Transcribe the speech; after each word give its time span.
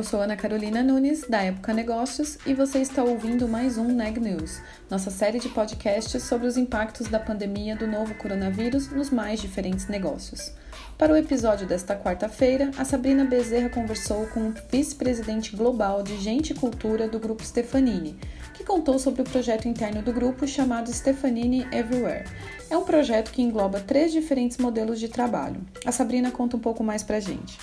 Eu 0.00 0.04
sou 0.04 0.22
Ana 0.22 0.34
Carolina 0.34 0.82
Nunes, 0.82 1.26
da 1.28 1.42
Época 1.42 1.74
Negócios, 1.74 2.38
e 2.46 2.54
você 2.54 2.78
está 2.78 3.04
ouvindo 3.04 3.46
mais 3.46 3.76
um 3.76 3.84
Neg 3.84 4.18
News, 4.18 4.58
nossa 4.88 5.10
série 5.10 5.38
de 5.38 5.50
podcasts 5.50 6.22
sobre 6.22 6.46
os 6.46 6.56
impactos 6.56 7.08
da 7.08 7.20
pandemia 7.20 7.76
do 7.76 7.86
novo 7.86 8.14
coronavírus 8.14 8.90
nos 8.90 9.10
mais 9.10 9.42
diferentes 9.42 9.88
negócios. 9.88 10.54
Para 10.96 11.12
o 11.12 11.16
episódio 11.16 11.66
desta 11.66 11.94
quarta-feira, 11.94 12.70
a 12.78 12.84
Sabrina 12.86 13.26
Bezerra 13.26 13.68
conversou 13.68 14.26
com 14.28 14.48
o 14.48 14.54
vice-presidente 14.72 15.54
global 15.54 16.02
de 16.02 16.16
Gente 16.16 16.54
e 16.54 16.56
Cultura 16.56 17.06
do 17.06 17.20
Grupo 17.20 17.44
Stefanini, 17.44 18.18
que 18.54 18.64
contou 18.64 18.98
sobre 18.98 19.20
o 19.20 19.24
projeto 19.26 19.68
interno 19.68 20.00
do 20.00 20.14
grupo 20.14 20.48
chamado 20.48 20.90
Stefanini 20.90 21.66
Everywhere. 21.70 22.24
É 22.70 22.76
um 22.76 22.84
projeto 22.84 23.30
que 23.30 23.42
engloba 23.42 23.80
três 23.80 24.12
diferentes 24.12 24.56
modelos 24.56 24.98
de 24.98 25.08
trabalho. 25.08 25.60
A 25.84 25.92
Sabrina 25.92 26.30
conta 26.30 26.56
um 26.56 26.60
pouco 26.60 26.82
mais 26.82 27.02
pra 27.02 27.20
gente. 27.20 27.58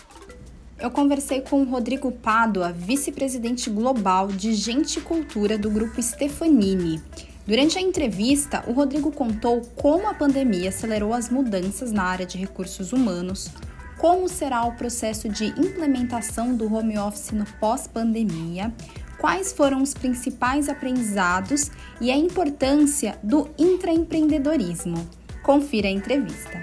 Eu 0.79 0.91
conversei 0.91 1.41
com 1.41 1.61
o 1.61 1.65
Rodrigo 1.65 2.11
Pádua, 2.11 2.71
vice-presidente 2.71 3.67
global 3.67 4.27
de 4.27 4.53
Gente 4.53 4.99
e 4.99 5.01
Cultura 5.01 5.57
do 5.57 5.71
grupo 5.71 5.99
Stefanini. 5.99 7.01
Durante 7.47 7.79
a 7.79 7.81
entrevista, 7.81 8.63
o 8.67 8.73
Rodrigo 8.73 9.11
contou 9.11 9.61
como 9.75 10.07
a 10.07 10.13
pandemia 10.13 10.69
acelerou 10.69 11.13
as 11.13 11.31
mudanças 11.31 11.91
na 11.91 12.03
área 12.03 12.27
de 12.27 12.37
recursos 12.37 12.93
humanos, 12.93 13.49
como 13.97 14.29
será 14.29 14.65
o 14.65 14.75
processo 14.75 15.27
de 15.27 15.45
implementação 15.59 16.55
do 16.55 16.71
home 16.71 16.95
office 16.99 17.31
no 17.31 17.45
pós-pandemia, 17.59 18.71
quais 19.17 19.51
foram 19.51 19.81
os 19.81 19.95
principais 19.95 20.69
aprendizados 20.69 21.71
e 21.99 22.11
a 22.11 22.15
importância 22.15 23.17
do 23.23 23.49
intraempreendedorismo. 23.57 25.09
Confira 25.41 25.87
a 25.87 25.91
entrevista. 25.91 26.61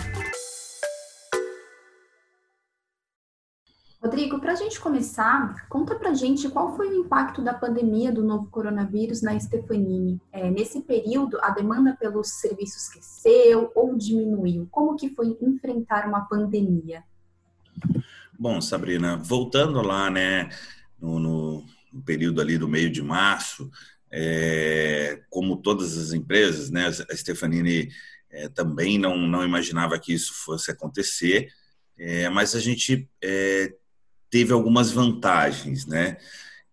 Rodrigo, 4.04 4.38
para 4.38 4.52
a 4.52 4.54
gente 4.54 4.78
começar, 4.78 5.66
conta 5.66 5.94
para 5.94 6.10
a 6.10 6.14
gente 6.14 6.50
qual 6.50 6.76
foi 6.76 6.90
o 6.90 7.00
impacto 7.00 7.40
da 7.40 7.54
pandemia 7.54 8.12
do 8.12 8.22
novo 8.22 8.48
coronavírus 8.50 9.22
na 9.22 9.40
Stefanini. 9.40 10.20
É, 10.30 10.50
nesse 10.50 10.82
período, 10.82 11.38
a 11.40 11.48
demanda 11.48 11.96
pelos 11.98 12.28
serviços 12.28 12.86
cresceu 12.90 13.72
ou 13.74 13.96
diminuiu? 13.96 14.68
Como 14.70 14.94
que 14.94 15.08
foi 15.14 15.38
enfrentar 15.40 16.06
uma 16.06 16.20
pandemia? 16.20 17.02
Bom, 18.38 18.60
Sabrina, 18.60 19.16
voltando 19.16 19.80
lá, 19.80 20.10
né, 20.10 20.50
no, 21.00 21.18
no, 21.18 21.64
período 22.04 22.42
ali 22.42 22.58
do 22.58 22.68
meio 22.68 22.90
de 22.90 23.00
março, 23.00 23.70
é, 24.10 25.22
como 25.30 25.56
todas 25.56 25.96
as 25.96 26.12
empresas, 26.12 26.68
né, 26.68 26.88
a 26.88 27.16
Stefanini 27.16 27.88
é, 28.30 28.50
também 28.50 28.98
não, 28.98 29.16
não 29.16 29.42
imaginava 29.42 29.98
que 29.98 30.12
isso 30.12 30.34
fosse 30.34 30.70
acontecer, 30.70 31.48
é, 31.96 32.28
mas 32.28 32.54
a 32.54 32.60
gente 32.60 33.08
é, 33.22 33.72
teve 34.34 34.52
algumas 34.52 34.90
vantagens, 34.90 35.86
né? 35.86 36.16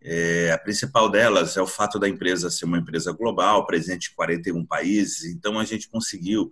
É, 0.02 0.52
a 0.52 0.58
principal 0.58 1.08
delas 1.08 1.56
é 1.56 1.62
o 1.62 1.68
fato 1.68 2.00
da 2.00 2.09
empresa 2.09 2.50
ser 2.50 2.66
uma 2.66 2.80
empresa 2.80 3.12
global, 3.12 3.68
presente 3.68 4.09
em 4.09 4.16
41 4.16 4.66
países, 4.66 5.26
então 5.26 5.59
a 5.59 5.64
gente 5.64 5.88
conseguiu 5.88 6.50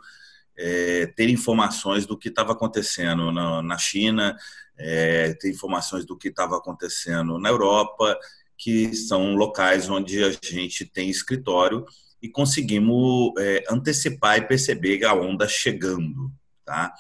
é, 0.56 1.08
ter 1.08 1.28
informações 1.28 2.06
do 2.06 2.16
que 2.16 2.30
estava 2.30 2.52
acontecendo 2.52 3.32
na, 3.32 3.60
na 3.64 3.76
China, 3.76 4.38
é, 4.78 5.33
ter 5.33 5.50
informações 5.50 6.06
do 6.06 6.16
que 6.16 6.28
estava 6.28 6.56
acontecendo 6.56 7.39
na 7.39 7.50
Europa, 7.50 8.16
que 8.56 8.94
são 8.95 9.33
locais 9.33 9.89
onde 9.89 10.23
a 10.23 10.30
gente 10.44 10.86
tem 10.86 11.10
escritório 11.10 11.88
e 12.22 12.30
conseguimos 12.30 13.33
é, 13.39 13.64
antecipar 13.67 14.38
e 14.38 14.48
perceber 14.48 15.04
a 15.06 15.16
onda 15.16 15.48
chegando. 15.48 16.32
Tá? 16.64 16.94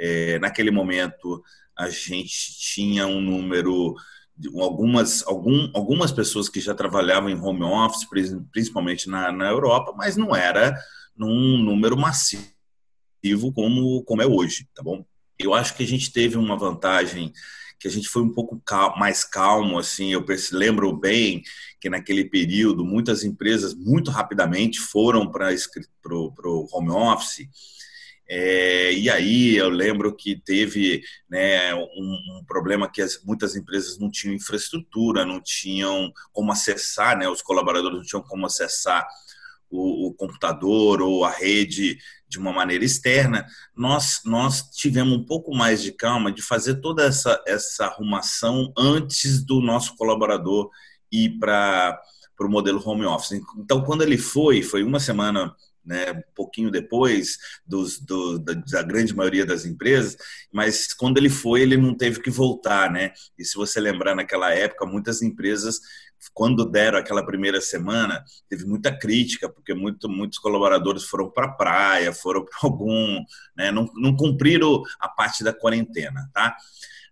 É, 0.00 0.38
naquele 0.38 0.70
momento, 0.70 1.42
a 1.76 1.90
gente 1.90 2.58
tinha 2.58 3.06
um 3.06 3.20
número 3.20 3.94
algumas, 4.58 5.22
algum, 5.26 5.70
algumas 5.74 6.10
pessoas 6.10 6.48
que 6.48 6.60
já 6.60 6.74
trabalhavam 6.74 7.28
em 7.28 7.38
home 7.38 7.62
office, 7.62 8.08
principalmente 8.50 9.08
na, 9.08 9.30
na 9.30 9.48
Europa, 9.48 9.92
mas 9.96 10.16
não 10.16 10.34
era 10.34 10.74
num 11.14 11.58
número 11.58 11.96
massivo 11.96 12.50
como, 13.54 14.02
como 14.04 14.22
é 14.22 14.26
hoje, 14.26 14.66
tá 14.74 14.82
bom? 14.82 15.04
Eu 15.38 15.52
acho 15.52 15.74
que 15.76 15.82
a 15.82 15.86
gente 15.86 16.10
teve 16.12 16.38
uma 16.38 16.56
vantagem 16.56 17.32
que 17.78 17.88
a 17.88 17.90
gente 17.90 18.08
foi 18.08 18.22
um 18.22 18.32
pouco 18.32 18.60
mais 18.98 19.24
calmo, 19.24 19.78
assim, 19.78 20.12
eu 20.12 20.24
lembro 20.52 20.94
bem 20.94 21.42
que 21.80 21.88
naquele 21.88 22.26
período 22.26 22.84
muitas 22.84 23.24
empresas 23.24 23.74
muito 23.74 24.10
rapidamente 24.10 24.78
foram 24.78 25.30
para 25.30 25.48
o 26.14 26.68
home 26.72 26.90
office, 26.90 27.48
é, 28.32 28.92
e 28.92 29.10
aí 29.10 29.56
eu 29.56 29.68
lembro 29.68 30.14
que 30.14 30.36
teve 30.36 31.02
né, 31.28 31.74
um, 31.74 32.38
um, 32.38 32.44
problema 32.46 32.88
que 32.88 33.02
as, 33.02 33.20
muitas 33.24 33.56
empresas 33.56 33.98
não 33.98 34.08
tinham 34.08 34.36
infraestrutura, 34.36 35.26
não 35.26 35.40
tinham 35.42 36.12
como 36.32 36.52
acessar, 36.52 37.18
né, 37.18 37.28
os 37.28 37.42
colaboradores 37.42 37.98
não 37.98 38.04
tinham 38.04 38.22
como 38.22 38.46
acessar 38.46 39.04
o, 39.68 40.06
o, 40.06 40.14
computador 40.14 41.02
ou 41.02 41.24
a 41.24 41.30
rede 41.30 41.98
de 42.28 42.38
uma 42.38 42.52
maneira 42.52 42.84
externa. 42.84 43.44
Nós, 43.74 44.20
nós 44.24 44.62
tivemos 44.70 45.12
um 45.12 45.24
pouco 45.24 45.52
mais 45.52 45.82
de 45.82 45.90
calma 45.90 46.30
de 46.30 46.40
fazer 46.40 46.76
toda 46.76 47.02
essa, 47.02 47.42
essa 47.44 47.86
arrumação 47.86 48.72
antes 48.78 49.44
do 49.44 49.60
nosso 49.60 49.96
colaborador 49.96 50.70
ir 51.10 51.36
para 51.40 52.00
o 52.38 52.48
modelo 52.48 52.80
home 52.88 53.06
office. 53.06 53.42
Então, 53.58 53.82
quando 53.82 54.02
ele 54.02 54.16
foi, 54.16 54.62
foi 54.62 54.84
uma 54.84 55.00
semana 55.00 55.52
né, 55.84 56.12
um 56.12 56.34
pouquinho 56.34 56.70
depois 56.70 57.38
dos, 57.66 57.98
do, 57.98 58.38
da, 58.38 58.54
da, 58.54 58.82
grande 58.82 59.14
maioria 59.14 59.46
das 59.46 59.64
empresas, 59.64 60.16
mas 60.52 60.92
quando 60.92 61.18
ele 61.18 61.30
foi, 61.30 61.62
ele 61.62 61.76
não 61.76 61.96
teve 61.96 62.20
que 62.20 62.30
voltar, 62.30 62.90
né? 62.90 63.12
E 63.38 63.44
se 63.44 63.56
você 63.56 63.80
lembrar, 63.80 64.14
naquela 64.14 64.52
época, 64.52 64.86
muitas 64.86 65.22
empresas, 65.22 65.80
quando 66.34 66.64
deram 66.64 66.98
aquela 66.98 67.24
primeira 67.24 67.60
semana, 67.60 68.22
teve 68.48 68.64
muita 68.66 68.96
crítica, 68.96 69.48
porque 69.48 69.72
muito, 69.74 70.08
muitos 70.08 70.38
colaboradores 70.38 71.04
foram 71.04 71.30
para 71.30 71.46
a 71.46 71.52
praia, 71.52 72.12
foram 72.12 72.44
para 72.44 72.58
algum, 72.62 73.24
né, 73.56 73.70
não, 73.70 73.90
não 73.94 74.14
cumpriram 74.14 74.82
a 74.98 75.08
parte 75.08 75.42
da 75.42 75.52
quarentena, 75.52 76.30
tá? 76.32 76.56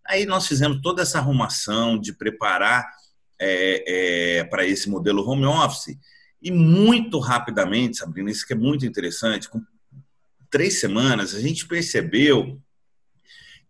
Aí 0.06 0.24
nós 0.24 0.46
fizemos 0.46 0.80
toda 0.82 1.02
essa 1.02 1.18
arrumação 1.18 1.98
de 1.98 2.12
preparar 2.14 2.86
é, 3.38 4.38
é, 4.38 4.44
para 4.44 4.66
esse 4.66 4.88
modelo 4.88 5.28
home 5.28 5.44
office, 5.44 5.96
e 6.40 6.50
muito 6.50 7.18
rapidamente, 7.18 7.98
Sabrina, 7.98 8.30
isso 8.30 8.46
que 8.46 8.52
é 8.52 8.56
muito 8.56 8.86
interessante, 8.86 9.48
com 9.48 9.60
três 10.50 10.80
semanas 10.80 11.34
a 11.34 11.40
gente 11.40 11.66
percebeu 11.66 12.60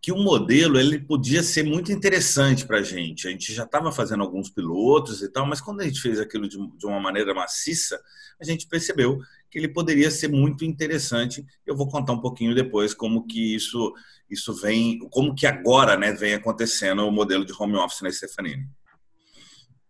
que 0.00 0.12
o 0.12 0.16
modelo 0.16 0.78
ele 0.78 1.00
podia 1.00 1.42
ser 1.42 1.64
muito 1.64 1.90
interessante 1.90 2.64
para 2.64 2.78
a 2.78 2.82
gente. 2.82 3.26
A 3.26 3.30
gente 3.30 3.52
já 3.52 3.64
estava 3.64 3.90
fazendo 3.90 4.22
alguns 4.22 4.48
pilotos 4.48 5.22
e 5.22 5.28
tal, 5.28 5.44
mas 5.44 5.60
quando 5.60 5.80
a 5.80 5.84
gente 5.84 6.00
fez 6.00 6.20
aquilo 6.20 6.48
de, 6.48 6.56
de, 6.56 6.86
uma 6.86 7.00
maneira 7.00 7.34
maciça, 7.34 8.00
a 8.40 8.44
gente 8.44 8.68
percebeu 8.68 9.18
que 9.50 9.58
ele 9.58 9.66
poderia 9.66 10.10
ser 10.10 10.28
muito 10.28 10.64
interessante. 10.64 11.44
Eu 11.66 11.76
vou 11.76 11.88
contar 11.88 12.12
um 12.12 12.20
pouquinho 12.20 12.54
depois 12.54 12.94
como 12.94 13.26
que 13.26 13.54
isso 13.54 13.92
isso 14.30 14.52
vem, 14.54 14.98
como 15.10 15.34
que 15.34 15.46
agora, 15.46 15.96
né, 15.96 16.12
vem 16.12 16.34
acontecendo 16.34 17.02
o 17.02 17.10
modelo 17.10 17.46
de 17.46 17.52
home 17.58 17.76
office 17.76 18.02
na 18.02 18.12
Stefanini. 18.12 18.68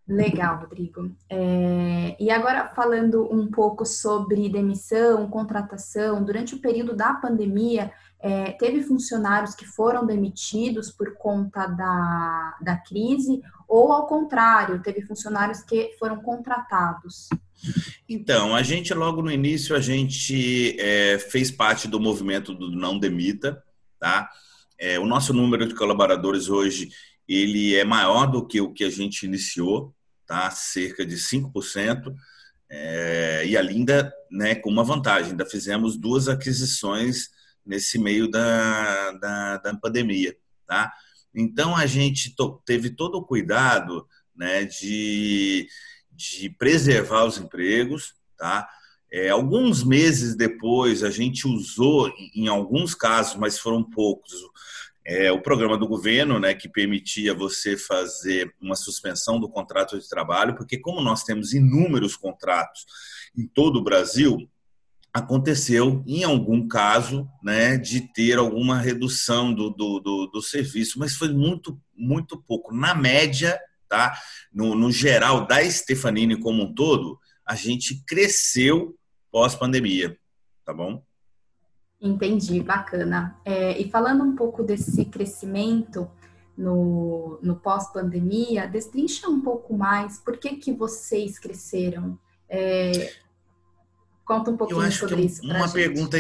Legal, 0.08 0.60
Rodrigo. 0.60 1.14
É, 1.28 2.16
e 2.18 2.30
agora 2.30 2.68
falando 2.74 3.30
um 3.30 3.50
pouco 3.50 3.84
sobre 3.84 4.48
demissão, 4.48 5.28
contratação, 5.28 6.24
durante 6.24 6.54
o 6.54 6.60
período 6.60 6.96
da 6.96 7.12
pandemia, 7.12 7.92
é, 8.18 8.52
teve 8.52 8.82
funcionários 8.82 9.54
que 9.54 9.66
foram 9.66 10.06
demitidos 10.06 10.90
por 10.90 11.14
conta 11.16 11.66
da, 11.66 12.56
da 12.62 12.76
crise, 12.78 13.42
ou 13.68 13.92
ao 13.92 14.06
contrário, 14.06 14.82
teve 14.82 15.02
funcionários 15.02 15.62
que 15.62 15.94
foram 15.98 16.22
contratados? 16.22 17.28
Então, 18.08 18.56
a 18.56 18.62
gente 18.62 18.94
logo 18.94 19.20
no 19.20 19.30
início 19.30 19.76
a 19.76 19.80
gente 19.80 20.74
é, 20.80 21.18
fez 21.18 21.50
parte 21.50 21.86
do 21.86 22.00
movimento 22.00 22.54
do 22.54 22.70
Não 22.70 22.98
Demita, 22.98 23.62
tá? 23.98 24.30
É, 24.80 24.98
o 24.98 25.04
nosso 25.04 25.34
número 25.34 25.66
de 25.66 25.74
colaboradores 25.74 26.48
hoje 26.48 26.88
ele 27.28 27.76
é 27.76 27.84
maior 27.84 28.26
do 28.26 28.46
que 28.46 28.58
o 28.60 28.72
que 28.72 28.84
a 28.84 28.90
gente 28.90 29.26
iniciou, 29.26 29.94
tá? 30.28 30.50
cerca 30.50 31.04
de 31.04 31.16
5%, 31.16 32.14
é, 32.70 33.44
e 33.46 33.56
ainda 33.56 34.12
né, 34.30 34.54
com 34.54 34.70
uma 34.70 34.84
vantagem, 34.84 35.30
ainda 35.30 35.46
fizemos 35.46 35.96
duas 35.96 36.28
aquisições 36.28 37.30
nesse 37.64 37.98
meio 37.98 38.30
da, 38.30 39.12
da, 39.12 39.56
da 39.56 39.76
pandemia. 39.76 40.36
Tá? 40.66 40.92
Então, 41.34 41.74
a 41.74 41.86
gente 41.86 42.34
teve 42.66 42.90
todo 42.90 43.16
o 43.16 43.24
cuidado 43.24 44.06
né, 44.36 44.64
de, 44.64 45.66
de 46.12 46.50
preservar 46.50 47.24
os 47.24 47.38
empregos, 47.38 48.14
tá? 48.36 48.68
É, 49.10 49.30
alguns 49.30 49.82
meses 49.82 50.36
depois, 50.36 51.02
a 51.02 51.10
gente 51.10 51.48
usou, 51.48 52.12
em 52.34 52.46
alguns 52.46 52.94
casos, 52.94 53.36
mas 53.36 53.58
foram 53.58 53.82
poucos, 53.82 54.34
é, 55.08 55.32
o 55.32 55.40
programa 55.40 55.78
do 55.78 55.88
governo, 55.88 56.38
né, 56.38 56.52
que 56.52 56.68
permitia 56.68 57.32
você 57.32 57.78
fazer 57.78 58.54
uma 58.60 58.76
suspensão 58.76 59.40
do 59.40 59.48
contrato 59.48 59.98
de 59.98 60.06
trabalho, 60.06 60.54
porque 60.54 60.76
como 60.76 61.00
nós 61.00 61.24
temos 61.24 61.54
inúmeros 61.54 62.14
contratos 62.14 62.84
em 63.34 63.46
todo 63.46 63.78
o 63.78 63.82
Brasil, 63.82 64.46
aconteceu, 65.10 66.04
em 66.06 66.24
algum 66.24 66.68
caso, 66.68 67.26
né, 67.42 67.78
de 67.78 68.02
ter 68.12 68.36
alguma 68.36 68.78
redução 68.78 69.50
do, 69.54 69.70
do, 69.70 69.98
do, 69.98 70.26
do 70.26 70.42
serviço, 70.42 70.98
mas 70.98 71.16
foi 71.16 71.32
muito, 71.32 71.80
muito 71.96 72.36
pouco. 72.42 72.74
Na 72.74 72.94
média, 72.94 73.58
tá? 73.88 74.12
no, 74.52 74.74
no 74.74 74.92
geral, 74.92 75.46
da 75.46 75.64
Stefanini 75.70 76.38
como 76.38 76.64
um 76.64 76.74
todo, 76.74 77.18
a 77.46 77.54
gente 77.54 78.04
cresceu 78.06 78.94
pós-pandemia, 79.32 80.18
tá 80.66 80.74
bom? 80.74 81.02
Entendi, 82.00 82.60
bacana. 82.60 83.36
É, 83.44 83.78
e 83.78 83.90
falando 83.90 84.22
um 84.22 84.36
pouco 84.36 84.62
desse 84.62 85.04
crescimento 85.04 86.08
no, 86.56 87.38
no 87.42 87.56
pós-pandemia, 87.56 88.68
destrincha 88.68 89.28
um 89.28 89.40
pouco 89.40 89.76
mais 89.76 90.18
por 90.18 90.36
que, 90.36 90.56
que 90.56 90.72
vocês 90.72 91.38
cresceram. 91.38 92.18
É, 92.48 93.12
conta 94.24 94.50
um 94.50 94.56
pouquinho 94.56 94.92
sobre 94.92 95.16
que 95.16 95.22
isso. 95.22 95.42
Uma 95.42 95.66
gente. 95.66 95.72
pergunta, 95.72 96.16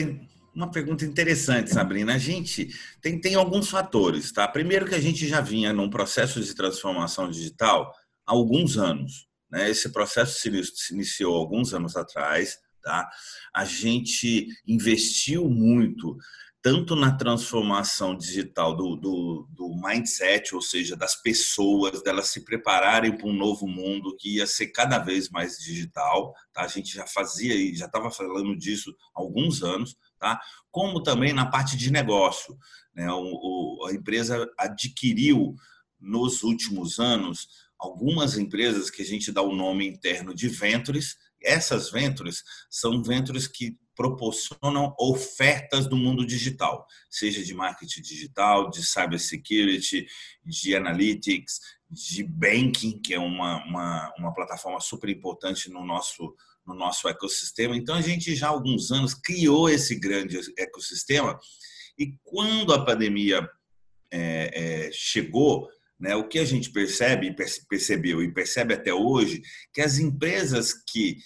uma 0.54 0.70
pergunta 0.70 1.04
interessante, 1.04 1.70
Sabrina. 1.70 2.14
A 2.14 2.18
gente 2.18 2.68
tem, 3.00 3.20
tem 3.20 3.36
alguns 3.36 3.70
fatores, 3.70 4.32
tá? 4.32 4.48
Primeiro 4.48 4.86
que 4.86 4.94
a 4.94 5.00
gente 5.00 5.28
já 5.28 5.40
vinha 5.40 5.72
num 5.72 5.88
processo 5.88 6.40
de 6.40 6.54
transformação 6.54 7.30
digital 7.30 7.92
há 8.26 8.32
alguns 8.32 8.76
anos. 8.76 9.28
Né? 9.48 9.70
Esse 9.70 9.90
processo 9.90 10.40
se 10.40 10.92
iniciou 10.92 11.36
alguns 11.36 11.72
anos 11.72 11.96
atrás 11.96 12.58
Tá? 12.82 13.08
A 13.54 13.64
gente 13.64 14.48
investiu 14.66 15.48
muito 15.48 16.16
tanto 16.60 16.96
na 16.96 17.16
transformação 17.16 18.16
digital 18.16 18.76
do, 18.76 18.96
do, 18.96 19.48
do, 19.52 19.80
mindset, 19.80 20.54
ou 20.54 20.60
seja, 20.60 20.96
das 20.96 21.14
pessoas, 21.14 22.02
delas 22.02 22.28
se 22.28 22.44
prepararem 22.44 23.16
para 23.16 23.28
um 23.28 23.32
novo 23.32 23.66
mundo 23.66 24.16
que 24.18 24.36
ia 24.36 24.46
ser 24.46 24.68
cada 24.68 24.98
vez 24.98 25.30
mais 25.30 25.56
digital. 25.58 26.34
Tá? 26.52 26.62
A 26.62 26.68
gente 26.68 26.92
já 26.92 27.06
fazia 27.06 27.54
e 27.54 27.74
já 27.74 27.86
estava 27.86 28.10
falando 28.10 28.56
disso 28.56 28.94
há 29.14 29.20
alguns 29.20 29.62
anos, 29.62 29.96
tá? 30.18 30.40
como 30.70 31.02
também 31.02 31.32
na 31.32 31.46
parte 31.46 31.76
de 31.76 31.92
negócio. 31.92 32.56
Né? 32.94 33.10
O, 33.12 33.22
o, 33.80 33.86
a 33.86 33.94
empresa 33.94 34.46
adquiriu 34.58 35.54
nos 36.00 36.42
últimos 36.42 36.98
anos 36.98 37.48
algumas 37.78 38.36
empresas 38.36 38.90
que 38.90 39.02
a 39.02 39.04
gente 39.04 39.30
dá 39.30 39.40
o 39.40 39.54
nome 39.54 39.86
interno 39.86 40.34
de 40.34 40.48
ventures, 40.48 41.16
essas 41.42 41.90
ventures 41.90 42.42
são 42.70 43.02
ventures 43.02 43.46
que 43.46 43.76
proporcionam 43.94 44.94
ofertas 44.98 45.88
do 45.88 45.96
mundo 45.96 46.24
digital, 46.24 46.86
seja 47.10 47.42
de 47.42 47.52
marketing 47.52 48.00
digital, 48.00 48.70
de 48.70 48.84
cybersecurity, 48.84 50.06
de 50.44 50.76
analytics, 50.76 51.58
de 51.90 52.22
banking, 52.22 53.00
que 53.00 53.14
é 53.14 53.18
uma, 53.18 53.64
uma, 53.64 54.14
uma 54.18 54.34
plataforma 54.34 54.80
super 54.80 55.10
importante 55.10 55.68
no 55.68 55.84
nosso, 55.84 56.34
no 56.64 56.74
nosso 56.74 57.08
ecossistema. 57.08 57.76
Então, 57.76 57.96
a 57.96 58.00
gente 58.00 58.36
já 58.36 58.46
há 58.46 58.50
alguns 58.50 58.92
anos 58.92 59.14
criou 59.14 59.68
esse 59.68 59.98
grande 59.98 60.38
ecossistema 60.56 61.38
e 61.98 62.14
quando 62.22 62.72
a 62.72 62.84
pandemia 62.84 63.48
é, 64.12 64.86
é, 64.86 64.92
chegou, 64.92 65.68
né, 65.98 66.14
o 66.14 66.28
que 66.28 66.38
a 66.38 66.44
gente 66.44 66.70
percebe, 66.70 67.34
percebeu 67.68 68.22
e 68.22 68.32
percebe 68.32 68.74
até 68.74 68.92
hoje, 68.92 69.42
que 69.72 69.80
as 69.80 69.98
empresas 69.98 70.72
que 70.72 71.18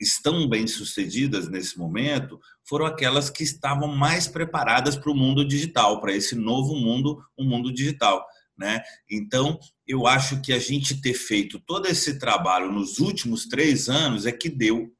estão 0.00 0.48
bem 0.48 0.66
sucedidas 0.66 1.48
nesse 1.48 1.78
momento 1.78 2.40
foram 2.64 2.86
aquelas 2.86 3.30
que 3.30 3.42
estavam 3.42 3.88
mais 3.88 4.26
preparadas 4.28 4.96
para 4.96 5.10
o 5.10 5.14
mundo 5.14 5.46
digital, 5.46 6.00
para 6.00 6.14
esse 6.14 6.34
novo 6.34 6.74
mundo, 6.74 7.22
o 7.36 7.44
mundo 7.44 7.72
digital. 7.72 8.24
Né? 8.56 8.80
Então, 9.10 9.58
eu 9.86 10.06
acho 10.06 10.40
que 10.40 10.52
a 10.52 10.58
gente 10.58 11.00
ter 11.00 11.14
feito 11.14 11.58
todo 11.60 11.86
esse 11.86 12.18
trabalho 12.18 12.70
nos 12.70 12.98
últimos 12.98 13.46
três 13.46 13.88
anos 13.88 14.26
é 14.26 14.32
que 14.32 14.48
deu 14.48 14.92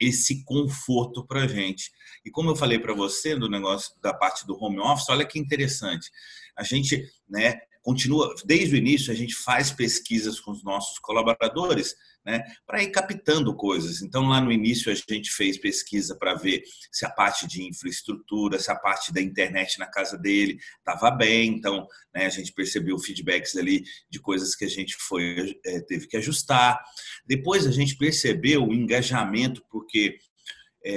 esse 0.00 0.44
conforto 0.44 1.26
para 1.26 1.44
a 1.44 1.46
gente. 1.46 1.90
E 2.24 2.30
como 2.30 2.50
eu 2.50 2.56
falei 2.56 2.78
para 2.78 2.94
você 2.94 3.36
do 3.36 3.48
negócio 3.48 3.94
da 4.02 4.12
parte 4.12 4.46
do 4.46 4.56
home 4.62 4.80
office, 4.80 5.08
olha 5.08 5.24
que 5.24 5.38
interessante. 5.38 6.10
A 6.56 6.62
gente, 6.62 7.02
né, 7.28 7.58
continua, 7.86 8.34
desde 8.44 8.74
o 8.74 8.78
início, 8.78 9.12
a 9.12 9.14
gente 9.14 9.32
faz 9.32 9.70
pesquisas 9.70 10.40
com 10.40 10.50
os 10.50 10.64
nossos 10.64 10.98
colaboradores, 10.98 11.94
né, 12.24 12.42
para 12.66 12.82
ir 12.82 12.90
captando 12.90 13.54
coisas. 13.54 14.02
Então, 14.02 14.26
lá 14.26 14.40
no 14.40 14.50
início, 14.50 14.90
a 14.90 14.94
gente 14.96 15.30
fez 15.30 15.56
pesquisa 15.56 16.16
para 16.18 16.34
ver 16.34 16.64
se 16.90 17.06
a 17.06 17.10
parte 17.10 17.46
de 17.46 17.62
infraestrutura, 17.62 18.58
se 18.58 18.72
a 18.72 18.74
parte 18.74 19.12
da 19.12 19.22
internet 19.22 19.78
na 19.78 19.86
casa 19.86 20.18
dele 20.18 20.58
estava 20.78 21.12
bem. 21.12 21.50
Então, 21.50 21.86
né, 22.12 22.26
a 22.26 22.28
gente 22.28 22.52
percebeu 22.52 22.98
feedbacks 22.98 23.54
ali 23.54 23.84
de 24.10 24.18
coisas 24.18 24.56
que 24.56 24.64
a 24.64 24.68
gente 24.68 24.96
foi, 24.98 25.56
é, 25.64 25.78
teve 25.82 26.08
que 26.08 26.16
ajustar. 26.16 26.82
Depois, 27.24 27.68
a 27.68 27.70
gente 27.70 27.96
percebeu 27.96 28.66
o 28.66 28.74
engajamento, 28.74 29.62
porque 29.70 30.18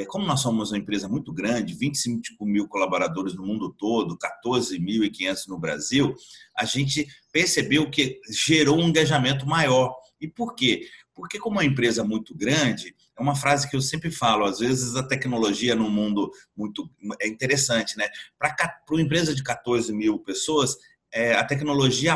como 0.05 0.25
nós 0.25 0.41
somos 0.41 0.71
uma 0.71 0.77
empresa 0.77 1.07
muito 1.07 1.33
grande, 1.33 1.73
25 1.73 2.45
mil 2.45 2.67
colaboradores 2.67 3.33
no 3.33 3.45
mundo 3.45 3.73
todo, 3.77 4.17
14.500 4.17 5.47
no 5.47 5.57
Brasil, 5.57 6.15
a 6.55 6.65
gente 6.65 7.07
percebeu 7.31 7.89
que 7.89 8.19
gerou 8.29 8.77
um 8.77 8.89
engajamento 8.89 9.47
maior. 9.47 9.95
E 10.21 10.27
por 10.27 10.53
quê? 10.53 10.87
Porque 11.15 11.39
como 11.39 11.59
é 11.59 11.63
uma 11.63 11.71
empresa 11.71 12.03
muito 12.03 12.35
grande, 12.35 12.95
é 13.17 13.21
uma 13.21 13.35
frase 13.35 13.69
que 13.69 13.75
eu 13.75 13.81
sempre 13.81 14.11
falo, 14.11 14.45
às 14.45 14.59
vezes 14.59 14.95
a 14.95 15.03
tecnologia 15.03 15.75
no 15.75 15.89
mundo 15.89 16.31
muito 16.55 16.89
é 17.21 17.27
interessante, 17.27 17.97
né? 17.97 18.07
Para 18.37 18.55
uma 18.89 19.01
empresa 19.01 19.35
de 19.35 19.43
14 19.43 19.91
mil 19.93 20.19
pessoas, 20.19 20.77
é, 21.11 21.33
a 21.33 21.43
tecnologia 21.43 22.13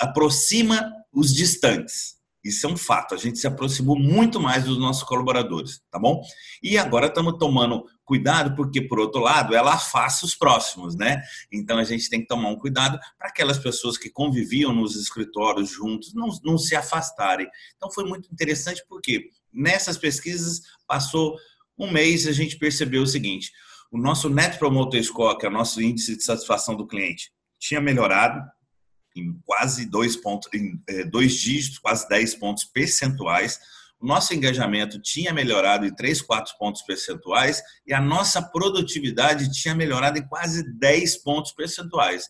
aproxima 0.00 0.92
os 1.12 1.32
distantes. 1.32 2.15
Isso 2.46 2.66
é 2.66 2.70
um 2.70 2.76
fato. 2.76 3.14
A 3.14 3.18
gente 3.18 3.38
se 3.38 3.46
aproximou 3.46 3.98
muito 3.98 4.40
mais 4.40 4.64
dos 4.64 4.78
nossos 4.78 5.02
colaboradores, 5.02 5.82
tá 5.90 5.98
bom? 5.98 6.22
E 6.62 6.78
agora 6.78 7.06
estamos 7.06 7.38
tomando 7.38 7.84
cuidado, 8.04 8.54
porque, 8.54 8.80
por 8.80 9.00
outro 9.00 9.20
lado, 9.20 9.54
ela 9.54 9.74
afasta 9.74 10.24
os 10.24 10.36
próximos, 10.36 10.94
né? 10.94 11.20
Então 11.52 11.76
a 11.76 11.84
gente 11.84 12.08
tem 12.08 12.20
que 12.20 12.28
tomar 12.28 12.48
um 12.50 12.56
cuidado 12.56 12.98
para 13.18 13.28
aquelas 13.28 13.58
pessoas 13.58 13.98
que 13.98 14.08
conviviam 14.08 14.72
nos 14.72 14.94
escritórios 14.94 15.70
juntos 15.70 16.14
não, 16.14 16.28
não 16.44 16.56
se 16.56 16.76
afastarem. 16.76 17.48
Então 17.76 17.90
foi 17.90 18.04
muito 18.04 18.32
interessante, 18.32 18.84
porque 18.88 19.30
nessas 19.52 19.98
pesquisas 19.98 20.62
passou 20.86 21.36
um 21.76 21.90
mês 21.90 22.26
a 22.26 22.32
gente 22.32 22.56
percebeu 22.56 23.02
o 23.02 23.06
seguinte: 23.06 23.50
o 23.90 23.98
nosso 23.98 24.28
Net 24.28 24.56
Promoter 24.58 25.02
Score, 25.02 25.36
que 25.36 25.46
é 25.46 25.48
o 25.48 25.52
nosso 25.52 25.82
índice 25.82 26.16
de 26.16 26.22
satisfação 26.22 26.76
do 26.76 26.86
cliente, 26.86 27.32
tinha 27.58 27.80
melhorado 27.80 28.40
em 29.16 29.32
quase 29.44 29.86
dois 29.86 30.16
pontos, 30.16 30.48
em 30.52 30.80
é, 30.86 31.04
dois 31.04 31.34
dígitos, 31.34 31.78
quase 31.78 32.08
10 32.08 32.34
pontos 32.36 32.64
percentuais. 32.64 33.58
O 33.98 34.06
nosso 34.06 34.34
engajamento 34.34 35.00
tinha 35.00 35.32
melhorado 35.32 35.86
em 35.86 35.94
3, 35.94 36.20
4 36.20 36.54
pontos 36.58 36.82
percentuais 36.82 37.62
e 37.86 37.94
a 37.94 38.00
nossa 38.00 38.42
produtividade 38.42 39.50
tinha 39.52 39.74
melhorado 39.74 40.18
em 40.18 40.26
quase 40.26 40.62
10 40.78 41.16
pontos 41.18 41.52
percentuais. 41.52 42.28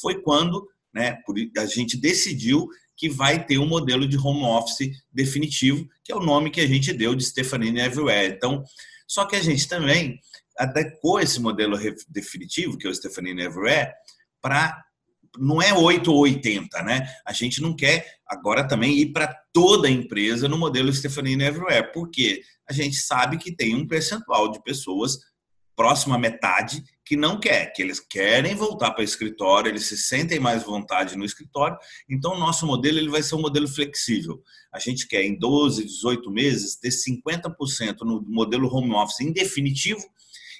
Foi 0.00 0.22
quando 0.22 0.68
né, 0.94 1.18
a 1.58 1.66
gente 1.66 1.96
decidiu 1.96 2.68
que 2.96 3.08
vai 3.08 3.44
ter 3.44 3.58
um 3.58 3.66
modelo 3.66 4.06
de 4.08 4.16
home 4.16 4.42
office 4.42 4.90
definitivo, 5.12 5.88
que 6.02 6.12
é 6.12 6.16
o 6.16 6.20
nome 6.20 6.50
que 6.50 6.60
a 6.60 6.66
gente 6.66 6.92
deu 6.92 7.14
de 7.14 7.24
Stefanini 7.24 7.80
Everywhere. 7.80 8.34
Então, 8.34 8.64
só 9.06 9.24
que 9.24 9.36
a 9.36 9.42
gente 9.42 9.68
também 9.68 10.20
adequou 10.58 11.20
esse 11.20 11.40
modelo 11.40 11.78
definitivo, 12.08 12.76
que 12.76 12.86
é 12.86 12.90
o 12.90 12.94
Stefanini 12.94 13.42
Everywhere, 13.42 13.92
para 14.42 14.84
não 15.38 15.62
é 15.62 15.72
8 15.72 16.10
ou 16.10 16.20
80, 16.20 16.82
né? 16.82 17.06
A 17.26 17.32
gente 17.32 17.60
não 17.60 17.74
quer 17.74 18.06
agora 18.26 18.66
também 18.66 18.98
ir 18.98 19.12
para 19.12 19.34
toda 19.52 19.88
a 19.88 19.90
empresa 19.90 20.48
no 20.48 20.58
modelo 20.58 20.92
Stefanini 20.92 21.44
Everywhere, 21.44 21.92
porque 21.92 22.42
a 22.68 22.72
gente 22.72 22.96
sabe 22.96 23.38
que 23.38 23.54
tem 23.54 23.74
um 23.74 23.86
percentual 23.86 24.50
de 24.50 24.62
pessoas 24.62 25.18
próximo 25.78 26.12
à 26.12 26.18
metade 26.18 26.82
que 27.04 27.16
não 27.16 27.38
quer, 27.38 27.72
que 27.72 27.80
eles 27.80 28.00
querem 28.00 28.54
voltar 28.54 28.90
para 28.90 29.00
o 29.00 29.04
escritório, 29.04 29.70
eles 29.70 29.86
se 29.86 29.96
sentem 29.96 30.40
mais 30.40 30.64
vontade 30.64 31.16
no 31.16 31.24
escritório. 31.24 31.78
Então, 32.10 32.34
o 32.34 32.38
nosso 32.38 32.66
modelo 32.66 32.98
ele 32.98 33.08
vai 33.08 33.22
ser 33.22 33.36
um 33.36 33.40
modelo 33.40 33.68
flexível. 33.68 34.42
A 34.74 34.80
gente 34.80 35.06
quer, 35.06 35.22
em 35.22 35.38
12, 35.38 35.84
18 35.84 36.30
meses, 36.32 36.76
ter 36.76 36.90
50% 36.90 38.00
no 38.00 38.20
modelo 38.26 38.68
home 38.68 38.92
office 38.92 39.20
em 39.20 39.32
definitivo 39.32 40.02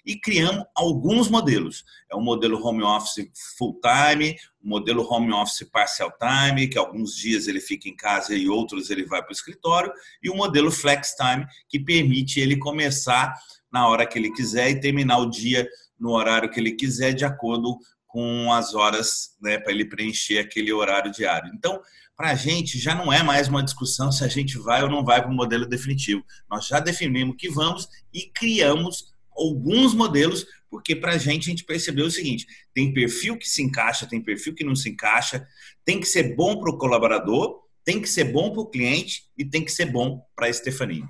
e 0.09 0.19
criamos 0.19 0.65
alguns 0.75 1.29
modelos. 1.29 1.85
É 2.11 2.17
o 2.17 2.21
modelo 2.21 2.59
home 2.67 2.83
office 2.83 3.31
full 3.59 3.79
time, 3.79 4.35
o 4.65 4.67
modelo 4.67 5.07
home 5.07 5.31
office 5.35 5.69
partial 5.71 6.11
time, 6.19 6.67
que 6.67 6.79
alguns 6.79 7.15
dias 7.15 7.47
ele 7.47 7.61
fica 7.61 7.91
em 7.91 7.95
casa 7.95 8.35
e 8.35 8.49
outros 8.49 8.89
ele 8.89 9.05
vai 9.05 9.21
para 9.21 9.29
o 9.29 9.35
escritório, 9.35 9.93
e 10.23 10.31
o 10.31 10.35
modelo 10.35 10.71
flex 10.71 11.15
time, 11.15 11.47
que 11.69 11.79
permite 11.79 12.41
ele 12.41 12.57
começar 12.57 13.35
na 13.71 13.87
hora 13.87 14.07
que 14.07 14.19
ele 14.19 14.33
quiser 14.33 14.71
e 14.71 14.81
terminar 14.81 15.19
o 15.19 15.29
dia 15.29 15.69
no 16.01 16.13
horário 16.13 16.51
que 16.51 16.59
ele 16.59 16.73
quiser, 16.73 17.13
de 17.13 17.27
acordo 17.27 17.77
com 18.07 18.51
as 18.51 18.75
horas 18.75 19.37
né, 19.43 19.59
para 19.59 19.73
ele 19.73 19.85
preencher 19.85 20.39
aquele 20.39 20.73
horário 20.73 21.13
diário. 21.13 21.53
Então, 21.55 21.83
para 22.17 22.31
a 22.31 22.35
gente 22.35 22.79
já 22.79 22.95
não 22.95 23.13
é 23.13 23.23
mais 23.23 23.47
uma 23.47 23.63
discussão 23.63 24.11
se 24.11 24.25
a 24.25 24.29
gente 24.29 24.57
vai 24.57 24.83
ou 24.83 24.89
não 24.89 25.05
vai 25.05 25.21
para 25.21 25.31
o 25.31 25.35
modelo 25.35 25.67
definitivo. 25.67 26.25
Nós 26.51 26.67
já 26.67 26.81
definimos 26.81 27.37
que 27.39 27.51
vamos 27.51 27.87
e 28.13 28.23
criamos 28.31 29.13
alguns 29.39 29.95
modelos, 29.95 30.47
porque 30.71 30.95
para 30.95 31.13
a 31.13 31.19
gente 31.19 31.49
a 31.49 31.51
gente 31.51 31.65
percebeu 31.65 32.07
o 32.07 32.11
seguinte: 32.11 32.47
tem 32.75 32.93
perfil 32.93 33.39
que 33.39 33.49
se 33.49 33.63
encaixa, 33.63 34.07
tem 34.07 34.23
perfil 34.23 34.55
que 34.55 34.65
não 34.65 34.75
se 34.75 34.91
encaixa, 34.91 35.47
tem 35.85 36.01
que 36.01 36.07
ser 36.07 36.35
bom 36.35 36.61
para 36.61 36.71
o 36.71 36.79
colaborador, 36.79 37.63
tem 37.85 38.01
que 38.01 38.09
ser 38.09 38.25
bom 38.25 38.53
para 38.53 38.61
o 38.61 38.67
cliente 38.67 39.23
e 39.37 39.45
tem 39.45 39.65
que 39.65 39.73
ser 39.73 39.87
bom 39.87 40.23
para 40.37 40.47
a 40.47 40.53
Stephanie. 40.53 41.05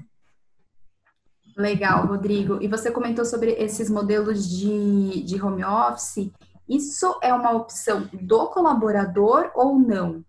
Legal, 1.56 2.06
Rodrigo. 2.06 2.62
E 2.62 2.68
você 2.68 2.88
comentou 2.88 3.24
sobre 3.24 3.50
esses 3.52 3.90
modelos 3.90 4.48
de, 4.48 5.24
de 5.24 5.42
home 5.42 5.64
office. 5.64 6.30
Isso 6.68 7.18
é 7.20 7.34
uma 7.34 7.50
opção 7.50 8.08
do 8.12 8.46
colaborador 8.46 9.50
ou 9.56 9.76
não? 9.76 10.24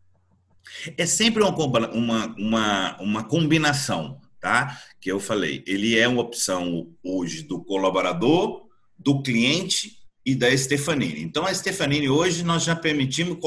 É 0.97 1.05
sempre 1.05 1.43
uma, 1.43 1.55
uma, 1.91 2.35
uma, 2.35 3.01
uma 3.01 3.23
combinação, 3.23 4.19
tá? 4.39 4.81
Que 4.99 5.11
eu 5.11 5.19
falei. 5.19 5.63
Ele 5.67 5.97
é 5.97 6.07
uma 6.07 6.21
opção 6.21 6.93
hoje 7.03 7.43
do 7.43 7.63
colaborador, 7.63 8.67
do 8.97 9.21
cliente 9.21 9.97
e 10.25 10.35
da 10.35 10.55
Stefanini. 10.55 11.21
Então, 11.21 11.45
a 11.45 11.53
Stefanini 11.53 12.09
hoje 12.09 12.43
nós 12.43 12.63
já 12.63 12.75
permitimos 12.75 13.37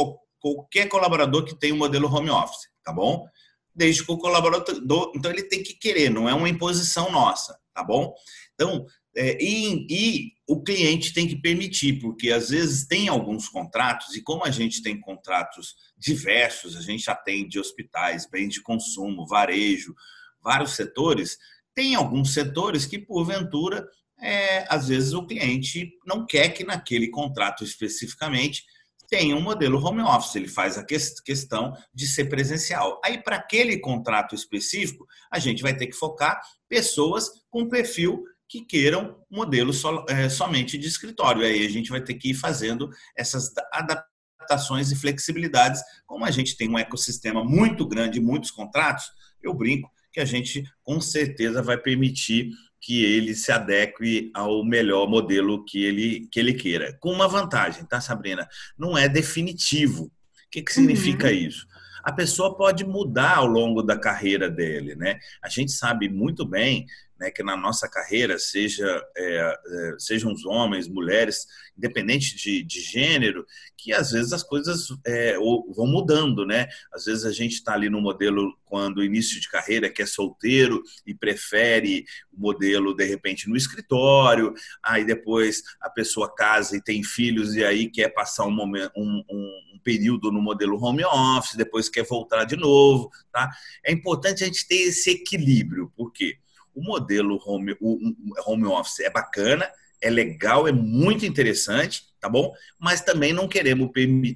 qualquer 0.41 0.89
colaborador 0.89 1.45
que 1.45 1.55
tenha 1.55 1.75
um 1.75 1.79
modelo 1.79 2.13
home 2.13 2.31
office, 2.31 2.69
tá 2.83 2.93
bom? 2.93 3.27
Desde 3.75 4.05
que 4.05 4.13
o 4.13 4.19
colaborador, 4.19 5.13
então 5.15 5.31
ele 5.31 5.45
tem 5.45 5.63
que 5.63 5.75
querer, 5.75 6.11
não 6.11 6.29
é 6.29 6.35
uma 6.35 6.49
imposição 6.49 7.11
nossa, 7.11 7.59
tá 7.73 7.83
bom? 7.83 8.15
Então, 8.55 8.87
é, 9.15 9.37
e, 9.43 9.87
e, 9.91 10.33
o 10.47 10.63
cliente 10.63 11.13
tem 11.13 11.29
que 11.29 11.37
permitir, 11.37 11.99
porque 12.01 12.31
às 12.31 12.51
vezes 12.51 12.87
tem 12.87 13.09
alguns 13.09 13.49
contratos, 13.49 14.15
e 14.15 14.23
como 14.23 14.45
a 14.45 14.51
gente 14.51 14.83
tem 14.83 14.99
contratos 15.01 15.75
diversos, 15.97 16.77
a 16.77 16.83
gente 16.83 17.11
atende 17.11 17.59
hospitais, 17.59 18.29
bens 18.29 18.55
de 18.55 18.63
consumo, 18.63 19.27
varejo, 19.27 19.95
vários 20.43 20.73
setores, 20.73 21.39
tem 21.75 21.95
alguns 21.95 22.35
setores 22.35 22.85
que, 22.85 22.99
porventura, 22.99 23.87
é, 24.21 24.65
às 24.69 24.89
vezes 24.89 25.13
o 25.13 25.27
cliente 25.27 25.91
não 26.07 26.25
quer 26.27 26.51
que 26.51 26.65
naquele 26.65 27.09
contrato 27.09 27.65
especificamente 27.65 28.63
tenha 29.09 29.37
um 29.37 29.43
modelo 29.43 29.85
home 29.85 30.01
office, 30.01 30.37
ele 30.37 30.49
faz 30.49 30.79
a 30.79 30.87
questão 30.87 31.77
de 31.93 32.07
ser 32.07 32.31
presencial. 32.31 32.99
Aí, 33.05 33.23
para 33.23 33.37
aquele 33.37 33.79
contrato 33.79 34.35
específico, 34.35 35.07
a 35.31 35.39
gente 35.39 35.63
vai 35.63 35.77
ter 35.77 35.87
que 35.87 35.97
focar 35.97 36.41
pessoas 36.67 37.29
com 37.51 37.69
perfil 37.69 38.25
que 38.49 38.65
queiram 38.65 39.19
modelo 39.31 39.71
so, 39.73 40.07
é, 40.09 40.31
somente 40.31 40.79
de 40.79 40.89
escritório. 40.89 41.45
Aí 41.45 41.67
a 41.67 41.69
gente 41.69 41.91
vai 41.91 42.01
ter 42.01 42.15
que 42.15 42.31
ir 42.31 42.35
fazendo 42.35 42.89
essas 43.15 43.53
adaptações 43.71 44.91
e 44.91 44.97
flexibilidades. 44.97 45.83
Como 46.07 46.25
a 46.25 46.31
gente 46.31 46.57
tem 46.57 46.71
um 46.71 46.79
ecossistema 46.79 47.45
muito 47.45 47.87
grande, 47.87 48.19
muitos 48.19 48.51
contratos, 48.51 49.05
eu 49.43 49.53
brinco 49.53 49.91
que 50.13 50.21
a 50.21 50.25
gente 50.25 50.63
com 50.83 51.01
certeza 51.01 51.63
vai 51.63 51.79
permitir 51.79 52.51
que 52.81 53.05
ele 53.05 53.35
se 53.35 53.53
adeque 53.53 54.31
ao 54.35 54.65
melhor 54.65 55.09
modelo 55.09 55.65
que 55.65 55.83
ele, 55.85 56.29
que 56.31 56.41
ele 56.41 56.53
queira. 56.53 56.97
Com 57.01 57.13
uma 57.13 57.29
vantagem, 57.29 57.85
tá, 57.85 58.01
Sabrina? 58.01 58.47
Não 58.77 58.99
é 58.99 59.09
definitivo. 59.09 60.05
O 60.05 60.11
que, 60.51 60.63
que 60.63 60.73
significa 60.73 61.29
uhum. 61.29 61.33
isso? 61.33 61.67
A 62.03 62.13
pessoa 62.13 62.57
pode 62.57 62.85
mudar 62.85 63.37
ao 63.37 63.47
longo 63.47 63.81
da 63.83 63.97
carreira 63.97 64.51
dele, 64.51 64.97
né? 64.97 65.19
A 65.41 65.49
gente 65.49 65.71
sabe 65.71 66.09
muito 66.09 66.45
bem 66.45 66.85
né, 67.23 67.31
que 67.31 67.43
na 67.45 67.57
nossa 67.57 67.89
carreira, 67.89 68.37
seja, 68.37 68.85
é, 69.17 69.23
é, 69.65 69.95
sejam 69.97 70.33
os 70.33 70.45
homens, 70.45 70.89
mulheres, 70.89 71.47
independente 71.79 72.35
de, 72.35 72.65
de 72.65 72.81
gênero, 72.81 73.47
que 73.77 73.93
às 73.93 74.11
vezes 74.11 74.33
as 74.33 74.43
coisas 74.43 74.89
é, 75.07 75.37
vão 75.37 75.87
mudando, 75.87 76.45
né? 76.45 76.67
Às 76.93 77.05
vezes 77.05 77.25
a 77.25 77.31
gente 77.31 77.53
está 77.53 77.75
ali 77.75 77.89
no 77.89 78.01
modelo 78.01 78.53
quando 78.65 79.05
início 79.05 79.41
de 79.41 79.49
carreira 79.49 79.89
que 79.89 80.03
é 80.03 80.07
solteiro 80.07 80.83
e 81.07 81.15
prefere 81.15 82.05
o 82.33 82.41
modelo 82.41 82.93
de 82.93 83.05
repente 83.05 83.49
no 83.49 83.57
escritório, 83.57 84.53
aí 84.83 85.05
depois 85.05 85.63
a 85.81 85.89
pessoa 85.89 86.35
casa 86.35 86.77
e 86.77 86.83
tem 86.83 87.05
filhos 87.05 87.55
e 87.55 87.65
aí 87.65 87.89
quer 87.89 88.09
passar 88.09 88.47
um 88.47 88.51
momento 88.51 88.91
um, 88.97 89.23
um 89.29 89.81
período 89.85 90.33
no 90.33 90.43
modelo 90.43 90.83
home 90.83 91.05
office, 91.05 91.55
depois 91.55 91.89
quer 91.89 92.05
voltar 92.05 92.45
de 92.45 92.57
novo, 92.57 93.11
tá? 93.31 93.49
É 93.85 93.93
importante 93.93 94.43
a 94.43 94.47
gente 94.47 94.67
ter 94.67 94.89
esse 94.89 95.11
equilíbrio, 95.11 95.93
porque 95.97 96.39
o 96.75 96.83
modelo 96.83 97.41
home, 97.45 97.77
o 97.81 97.99
home 98.47 98.67
office 98.67 99.01
é 99.01 99.11
bacana, 99.11 99.71
é 100.01 100.11
legal, 100.11 100.67
é 100.67 100.73
muito 100.73 101.25
interessante, 101.25 102.03
tá 102.21 102.29
bom? 102.29 102.53
Mas 102.79 103.01
também 103.01 103.33
não 103.33 103.49
queremos 103.49 103.91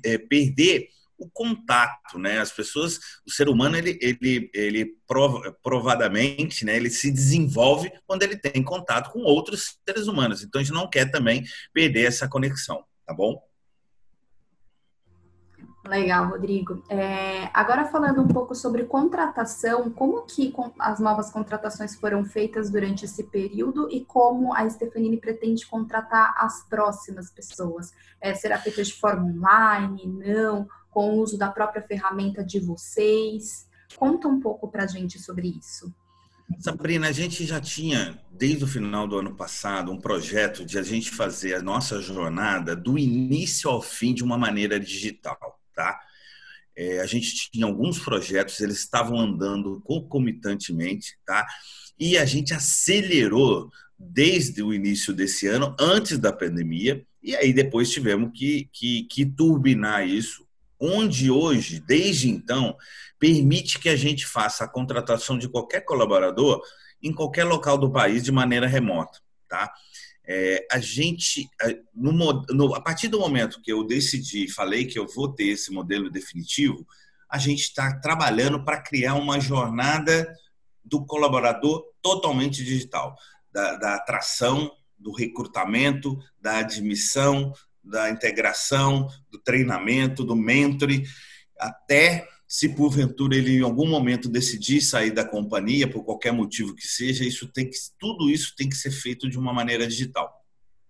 é, 0.04 0.16
perder 0.16 0.88
o 1.18 1.28
contato, 1.28 2.18
né? 2.18 2.38
As 2.38 2.52
pessoas, 2.52 2.98
o 3.26 3.30
ser 3.30 3.48
humano, 3.48 3.76
ele, 3.76 3.98
ele, 4.00 4.50
ele 4.54 4.94
provadamente, 5.62 6.64
né? 6.64 6.76
Ele 6.76 6.90
se 6.90 7.10
desenvolve 7.10 7.90
quando 8.06 8.22
ele 8.22 8.36
tem 8.36 8.62
contato 8.62 9.10
com 9.10 9.20
outros 9.20 9.78
seres 9.86 10.06
humanos. 10.06 10.42
Então 10.42 10.60
a 10.60 10.64
gente 10.64 10.74
não 10.74 10.88
quer 10.88 11.10
também 11.10 11.44
perder 11.72 12.06
essa 12.06 12.28
conexão, 12.28 12.84
tá 13.06 13.14
bom? 13.14 13.42
Legal, 15.86 16.28
Rodrigo. 16.28 16.82
É, 16.88 17.48
agora 17.54 17.84
falando 17.84 18.20
um 18.20 18.26
pouco 18.26 18.54
sobre 18.54 18.84
contratação, 18.84 19.90
como 19.90 20.22
que 20.22 20.52
as 20.78 20.98
novas 20.98 21.30
contratações 21.30 21.94
foram 21.94 22.24
feitas 22.24 22.70
durante 22.70 23.04
esse 23.04 23.24
período 23.24 23.88
e 23.90 24.04
como 24.04 24.52
a 24.52 24.68
Stefanini 24.68 25.16
pretende 25.16 25.66
contratar 25.66 26.34
as 26.38 26.64
próximas 26.68 27.30
pessoas? 27.30 27.92
É, 28.20 28.34
será 28.34 28.58
feita 28.58 28.82
de 28.82 28.92
forma 28.92 29.24
online? 29.24 30.06
Não? 30.06 30.68
Com 30.90 31.10
o 31.10 31.22
uso 31.22 31.38
da 31.38 31.48
própria 31.48 31.82
ferramenta 31.82 32.44
de 32.44 32.58
vocês? 32.58 33.68
Conta 33.96 34.26
um 34.26 34.40
pouco 34.40 34.68
para 34.68 34.84
a 34.84 34.88
gente 34.88 35.18
sobre 35.20 35.48
isso. 35.48 35.92
Sabrina, 36.60 37.08
a 37.08 37.12
gente 37.12 37.44
já 37.44 37.60
tinha, 37.60 38.20
desde 38.30 38.64
o 38.64 38.68
final 38.68 39.06
do 39.06 39.18
ano 39.18 39.34
passado, 39.34 39.90
um 39.90 40.00
projeto 40.00 40.64
de 40.64 40.78
a 40.78 40.82
gente 40.82 41.10
fazer 41.10 41.54
a 41.54 41.62
nossa 41.62 42.00
jornada 42.00 42.74
do 42.76 42.96
início 42.96 43.68
ao 43.68 43.82
fim 43.82 44.14
de 44.14 44.22
uma 44.22 44.38
maneira 44.38 44.78
digital 44.78 45.56
tá? 45.76 46.00
É, 46.74 47.00
a 47.00 47.06
gente 47.06 47.50
tinha 47.50 47.66
alguns 47.66 47.98
projetos, 47.98 48.60
eles 48.60 48.78
estavam 48.78 49.20
andando 49.20 49.80
concomitantemente, 49.82 51.16
tá? 51.24 51.46
E 51.98 52.18
a 52.18 52.24
gente 52.24 52.52
acelerou 52.52 53.70
desde 53.98 54.62
o 54.62 54.74
início 54.74 55.14
desse 55.14 55.46
ano, 55.46 55.74
antes 55.78 56.18
da 56.18 56.32
pandemia, 56.32 57.06
e 57.22 57.34
aí 57.34 57.52
depois 57.52 57.90
tivemos 57.90 58.30
que, 58.34 58.68
que, 58.72 59.04
que 59.04 59.24
turbinar 59.24 60.06
isso, 60.06 60.46
onde 60.78 61.30
hoje, 61.30 61.80
desde 61.80 62.28
então, 62.28 62.76
permite 63.18 63.78
que 63.78 63.88
a 63.88 63.96
gente 63.96 64.26
faça 64.26 64.64
a 64.64 64.68
contratação 64.68 65.38
de 65.38 65.48
qualquer 65.48 65.80
colaborador 65.80 66.60
em 67.02 67.12
qualquer 67.12 67.44
local 67.44 67.78
do 67.78 67.90
país 67.90 68.22
de 68.22 68.30
maneira 68.30 68.66
remota, 68.66 69.18
tá? 69.48 69.72
É, 70.28 70.66
a 70.72 70.78
gente, 70.78 71.48
no, 71.94 72.12
no, 72.50 72.74
a 72.74 72.80
partir 72.80 73.08
do 73.08 73.20
momento 73.20 73.60
que 73.62 73.72
eu 73.72 73.84
decidi, 73.84 74.50
falei 74.50 74.84
que 74.84 74.98
eu 74.98 75.06
vou 75.06 75.32
ter 75.32 75.48
esse 75.48 75.72
modelo 75.72 76.10
definitivo, 76.10 76.86
a 77.30 77.38
gente 77.38 77.62
está 77.62 77.98
trabalhando 78.00 78.64
para 78.64 78.80
criar 78.80 79.14
uma 79.14 79.38
jornada 79.38 80.26
do 80.84 81.04
colaborador 81.04 81.84
totalmente 82.00 82.64
digital, 82.64 83.16
da, 83.52 83.76
da 83.76 83.94
atração, 83.94 84.70
do 84.98 85.12
recrutamento, 85.12 86.18
da 86.40 86.58
admissão, 86.58 87.52
da 87.82 88.10
integração, 88.10 89.08
do 89.30 89.38
treinamento, 89.38 90.24
do 90.24 90.34
mentoring, 90.34 91.04
até 91.58 92.26
se 92.48 92.68
porventura 92.68 93.36
ele 93.36 93.58
em 93.58 93.62
algum 93.62 93.88
momento 93.88 94.28
decidir 94.28 94.80
sair 94.80 95.10
da 95.10 95.24
companhia 95.24 95.90
por 95.90 96.04
qualquer 96.04 96.32
motivo 96.32 96.74
que 96.74 96.86
seja, 96.86 97.24
isso 97.24 97.48
tem 97.48 97.68
que 97.68 97.76
tudo 97.98 98.30
isso 98.30 98.54
tem 98.56 98.68
que 98.68 98.76
ser 98.76 98.92
feito 98.92 99.28
de 99.28 99.38
uma 99.38 99.52
maneira 99.52 99.86
digital. 99.86 100.32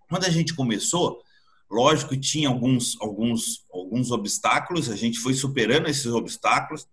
Quando 0.07 0.25
a 0.25 0.29
gente 0.29 0.53
começou, 0.53 1.21
lógico 1.69 2.11
que 2.11 2.19
tinha 2.19 2.47
alguns 2.47 2.99
alguns 3.01 3.65
alguns 3.71 4.11
obstáculos, 4.11 4.89
a 4.89 4.95
gente 4.95 5.17
foi 5.19 5.33
superando 5.33 5.87
esses 5.87 6.07
obstáculos, 6.07 6.87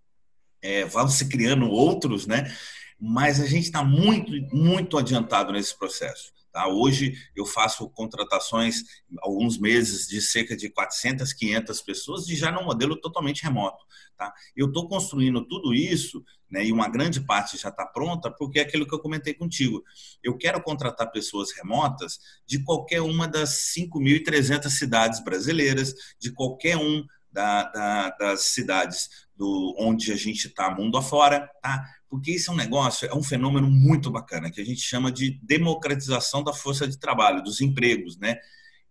é, 0.62 0.84
vão 0.86 1.08
se 1.08 1.28
criando 1.28 1.68
outros, 1.68 2.26
né? 2.26 2.50
Mas 2.98 3.40
a 3.40 3.46
gente 3.46 3.64
está 3.64 3.84
muito 3.84 4.32
muito 4.54 4.96
adiantado 4.96 5.52
nesse 5.52 5.76
processo. 5.78 6.33
Tá? 6.54 6.68
Hoje 6.68 7.14
eu 7.34 7.44
faço 7.44 7.90
contratações 7.90 8.84
alguns 9.18 9.58
meses 9.58 10.06
de 10.06 10.22
cerca 10.22 10.56
de 10.56 10.70
400, 10.70 11.32
500 11.32 11.82
pessoas 11.82 12.28
e 12.28 12.36
já 12.36 12.52
num 12.52 12.62
modelo 12.62 12.94
totalmente 12.94 13.42
remoto. 13.42 13.84
Tá? 14.16 14.32
Eu 14.54 14.68
estou 14.68 14.88
construindo 14.88 15.44
tudo 15.44 15.74
isso 15.74 16.24
né, 16.48 16.64
e 16.64 16.70
uma 16.70 16.88
grande 16.88 17.20
parte 17.20 17.58
já 17.58 17.70
está 17.70 17.84
pronta 17.84 18.30
porque 18.30 18.60
é 18.60 18.62
aquilo 18.62 18.86
que 18.86 18.94
eu 18.94 19.00
comentei 19.00 19.34
contigo. 19.34 19.82
Eu 20.22 20.38
quero 20.38 20.62
contratar 20.62 21.10
pessoas 21.10 21.50
remotas 21.50 22.20
de 22.46 22.62
qualquer 22.62 23.02
uma 23.02 23.26
das 23.26 23.74
5.300 23.76 24.68
cidades 24.68 25.24
brasileiras, 25.24 25.92
de 26.20 26.30
qualquer 26.32 26.76
um 26.76 27.04
da, 27.34 27.64
da, 27.64 28.10
das 28.10 28.42
cidades 28.42 29.26
do 29.36 29.74
onde 29.76 30.12
a 30.12 30.16
gente 30.16 30.46
está 30.46 30.70
mundo 30.70 30.96
afora, 30.96 31.50
tá? 31.60 31.84
porque 32.08 32.30
isso 32.30 32.52
é 32.52 32.54
um 32.54 32.56
negócio, 32.56 33.08
é 33.08 33.14
um 33.14 33.22
fenômeno 33.24 33.68
muito 33.68 34.08
bacana, 34.08 34.48
que 34.48 34.60
a 34.60 34.64
gente 34.64 34.80
chama 34.80 35.10
de 35.10 35.32
democratização 35.42 36.44
da 36.44 36.52
força 36.52 36.86
de 36.86 36.96
trabalho, 36.96 37.42
dos 37.42 37.60
empregos, 37.60 38.16
né? 38.16 38.38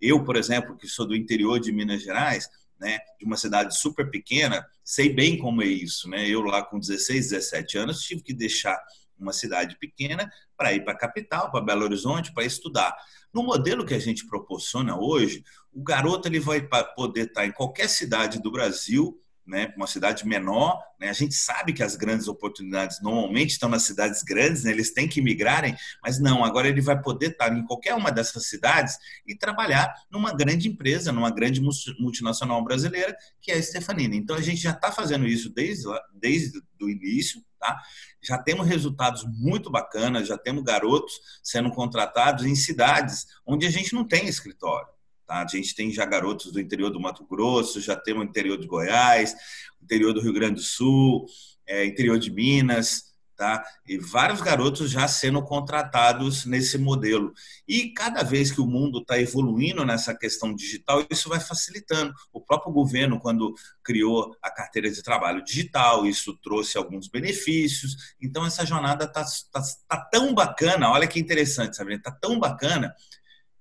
Eu, 0.02 0.26
por 0.26 0.36
exemplo, 0.36 0.76
que 0.76 0.86
sou 0.90 1.08
do 1.08 1.16
interior 1.16 1.58
de 1.58 1.72
Minas 1.72 2.04
Gerais, 2.04 2.50
né, 2.78 3.00
de 3.18 3.24
uma 3.26 3.38
cidade 3.38 3.78
super 3.80 4.10
pequena, 4.10 4.66
sei 4.84 5.08
bem 5.08 5.38
como 5.38 5.64
é 5.64 5.68
isso. 5.68 6.10
Né? 6.10 6.28
Eu 6.28 6.42
lá 6.42 6.62
com 6.62 6.78
16, 6.78 7.30
17 7.30 7.78
anos 7.78 8.02
tive 8.02 8.22
que 8.22 8.34
deixar 8.34 8.78
uma 9.18 9.32
cidade 9.32 9.78
pequena 9.80 10.30
para 10.64 10.74
ir 10.74 10.86
para 10.86 10.94
a 10.94 10.98
capital, 10.98 11.52
para 11.52 11.60
Belo 11.60 11.84
Horizonte, 11.84 12.32
para 12.32 12.46
estudar. 12.46 12.96
No 13.34 13.44
modelo 13.44 13.86
que 13.86 13.94
a 13.94 14.00
gente 14.00 14.26
proporciona 14.26 14.98
hoje, 14.98 15.44
o 15.74 15.84
garoto 15.84 16.30
ele 16.30 16.40
vai 16.40 16.66
poder 16.96 17.28
estar 17.28 17.46
em 17.46 17.52
qualquer 17.52 17.90
cidade 17.90 18.42
do 18.42 18.50
Brasil, 18.50 19.22
né, 19.46 19.74
uma 19.76 19.88
cidade 19.88 20.26
menor, 20.26 20.82
né, 21.00 21.10
a 21.10 21.14
gente 21.14 21.36
sabe 21.36 21.74
que 21.74 21.84
as 21.84 21.96
grandes 21.96 22.28
oportunidades 22.28 23.02
normalmente 23.02 23.52
estão 23.52 23.68
nas 23.68 23.84
cidades 23.84 24.24
grandes, 24.24 24.64
né, 24.64 24.72
eles 24.72 24.94
têm 24.94 25.08
que 25.08 25.22
migrarem, 25.22 25.76
mas 26.02 26.20
não, 26.20 26.44
agora 26.44 26.68
ele 26.68 26.82
vai 26.82 27.00
poder 27.02 27.32
estar 27.32 27.56
em 27.56 27.66
qualquer 27.66 27.94
uma 27.94 28.12
dessas 28.12 28.48
cidades 28.48 28.98
e 29.28 29.36
trabalhar 29.36 29.94
numa 30.10 30.34
grande 30.34 30.68
empresa, 30.68 31.12
numa 31.12 31.30
grande 31.30 31.62
multinacional 32.00 32.64
brasileira, 32.64 33.16
que 33.42 33.52
é 33.52 33.56
a 33.56 33.62
Stefanini. 33.62 34.18
Então 34.18 34.36
a 34.36 34.42
gente 34.42 34.62
já 34.62 34.72
está 34.72 34.92
fazendo 34.92 35.28
isso 35.28 35.50
desde, 35.50 35.86
desde 36.14 36.60
o 36.82 36.90
início, 36.90 37.44
tá? 37.60 37.82
já 38.22 38.38
temos 38.38 38.68
resultados 38.68 39.26
muito 39.26 39.70
bacanas, 39.70 40.28
já 40.28 40.38
temos 40.38 40.64
garotos 40.64 41.14
sendo 41.44 41.70
contratados 41.70 42.46
em 42.46 42.56
cidades 42.56 43.28
onde 43.46 43.66
a 43.66 43.70
gente 43.70 43.94
não 43.94 44.08
tem 44.08 44.28
escritório. 44.28 44.88
Tá? 45.26 45.42
A 45.42 45.48
gente 45.48 45.74
tem 45.74 45.92
já 45.92 46.06
garotos 46.06 46.52
do 46.52 46.60
interior 46.60 46.90
do 46.90 47.00
Mato 47.00 47.26
Grosso, 47.26 47.82
já 47.82 47.96
temos 47.96 48.26
o 48.26 48.30
interior 48.30 48.58
de 48.58 48.68
Goiás, 48.68 49.36
interior 49.82 50.14
do 50.14 50.22
Rio 50.22 50.34
Grande 50.34 50.56
do 50.56 50.62
Sul, 50.62 51.26
é, 51.66 51.86
interior 51.86 52.20
de 52.20 52.32
Minas, 52.32 53.14
tá? 53.36 53.64
E 53.88 53.98
vários 53.98 54.42
garotos 54.42 54.92
já 54.92 55.08
sendo 55.08 55.42
contratados 55.44 56.46
nesse 56.46 56.78
modelo. 56.78 57.34
E 57.68 57.90
cada 57.94 58.24
vez 58.24 58.52
que 58.52 58.62
o 58.62 58.68
mundo 58.68 59.00
está 59.00 59.20
evoluindo 59.20 59.86
nessa 59.86 60.16
questão 60.16 60.56
digital, 60.56 61.06
isso 61.10 61.30
vai 61.30 61.40
facilitando. 61.40 62.14
O 62.32 62.40
próprio 62.40 62.72
governo, 62.72 63.20
quando 63.20 63.54
criou 63.84 64.36
a 64.42 64.52
carteira 64.52 64.90
de 64.90 65.02
trabalho 65.02 65.44
digital, 65.44 66.06
isso 66.06 66.38
trouxe 66.42 66.78
alguns 66.78 67.08
benefícios. 67.08 68.16
Então, 68.22 68.46
essa 68.46 68.66
jornada 68.66 69.06
está 69.06 69.26
tá, 69.52 69.62
tá 69.88 69.98
tão 70.12 70.34
bacana, 70.34 70.92
olha 70.92 71.08
que 71.08 71.20
interessante, 71.20 71.76
Sabrina, 71.76 72.00
está 72.00 72.12
tão 72.12 72.40
bacana 72.40 72.94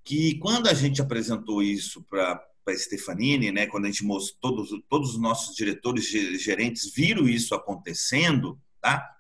que 0.05 0.39
quando 0.39 0.69
a 0.69 0.75
gente 0.75 1.01
apresentou 1.01 1.63
isso 1.63 2.03
para 2.03 2.43
para 2.65 2.77
Stefanini, 2.77 3.51
né, 3.51 3.67
quando 3.67 3.87
a 3.87 3.89
gente 3.89 4.05
mostrou 4.05 4.55
todos, 4.55 4.71
todos 4.89 5.11
os 5.15 5.21
nossos 5.21 5.55
diretores 5.55 6.09
gerentes 6.09 6.93
viram 6.95 7.29
isso 7.29 7.55
acontecendo, 7.55 8.59
tá? 8.81 9.17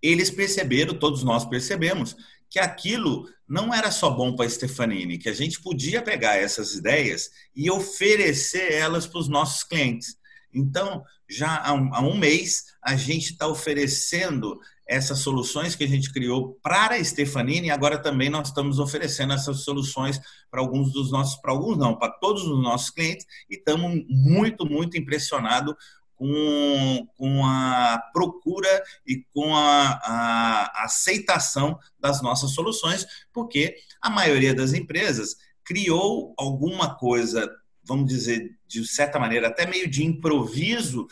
Eles 0.00 0.30
perceberam, 0.30 0.94
todos 0.94 1.24
nós 1.24 1.44
percebemos, 1.44 2.16
que 2.48 2.58
aquilo 2.58 3.28
não 3.46 3.74
era 3.74 3.90
só 3.90 4.10
bom 4.10 4.34
para 4.36 4.48
Stefanini, 4.48 5.18
que 5.18 5.28
a 5.28 5.34
gente 5.34 5.60
podia 5.60 6.00
pegar 6.00 6.36
essas 6.36 6.74
ideias 6.74 7.30
e 7.54 7.70
oferecer 7.70 8.72
elas 8.72 9.06
para 9.06 9.18
os 9.18 9.28
nossos 9.28 9.64
clientes. 9.64 10.16
Então, 10.54 11.04
já 11.28 11.58
há 11.62 11.72
um, 11.72 11.94
há 11.94 12.00
um 12.00 12.16
mês, 12.16 12.64
a 12.82 12.96
gente 12.96 13.32
está 13.32 13.46
oferecendo 13.46 14.58
essas 14.88 15.18
soluções 15.18 15.76
que 15.76 15.84
a 15.84 15.88
gente 15.88 16.10
criou 16.10 16.58
para 16.62 16.94
a 16.94 17.04
Stefanini 17.04 17.70
agora 17.70 17.98
também 17.98 18.30
nós 18.30 18.48
estamos 18.48 18.78
oferecendo 18.78 19.34
essas 19.34 19.60
soluções 19.60 20.18
para 20.50 20.60
alguns 20.60 20.90
dos 20.92 21.12
nossos, 21.12 21.38
para 21.40 21.52
alguns 21.52 21.76
não, 21.76 21.96
para 21.96 22.10
todos 22.12 22.44
os 22.44 22.62
nossos 22.62 22.88
clientes 22.88 23.26
e 23.50 23.56
estamos 23.56 24.02
muito, 24.08 24.64
muito 24.64 24.96
impressionados 24.96 25.74
com, 26.16 27.06
com 27.16 27.46
a 27.46 28.02
procura 28.12 28.82
e 29.06 29.24
com 29.32 29.54
a, 29.54 30.00
a 30.02 30.84
aceitação 30.84 31.78
das 32.00 32.20
nossas 32.22 32.52
soluções, 32.52 33.06
porque 33.32 33.76
a 34.00 34.10
maioria 34.10 34.54
das 34.54 34.72
empresas 34.72 35.36
criou 35.62 36.34
alguma 36.36 36.96
coisa, 36.96 37.48
vamos 37.84 38.06
dizer, 38.06 38.58
de 38.66 38.84
certa 38.86 39.18
maneira, 39.18 39.48
até 39.48 39.66
meio 39.66 39.88
de 39.88 40.02
improviso 40.04 41.06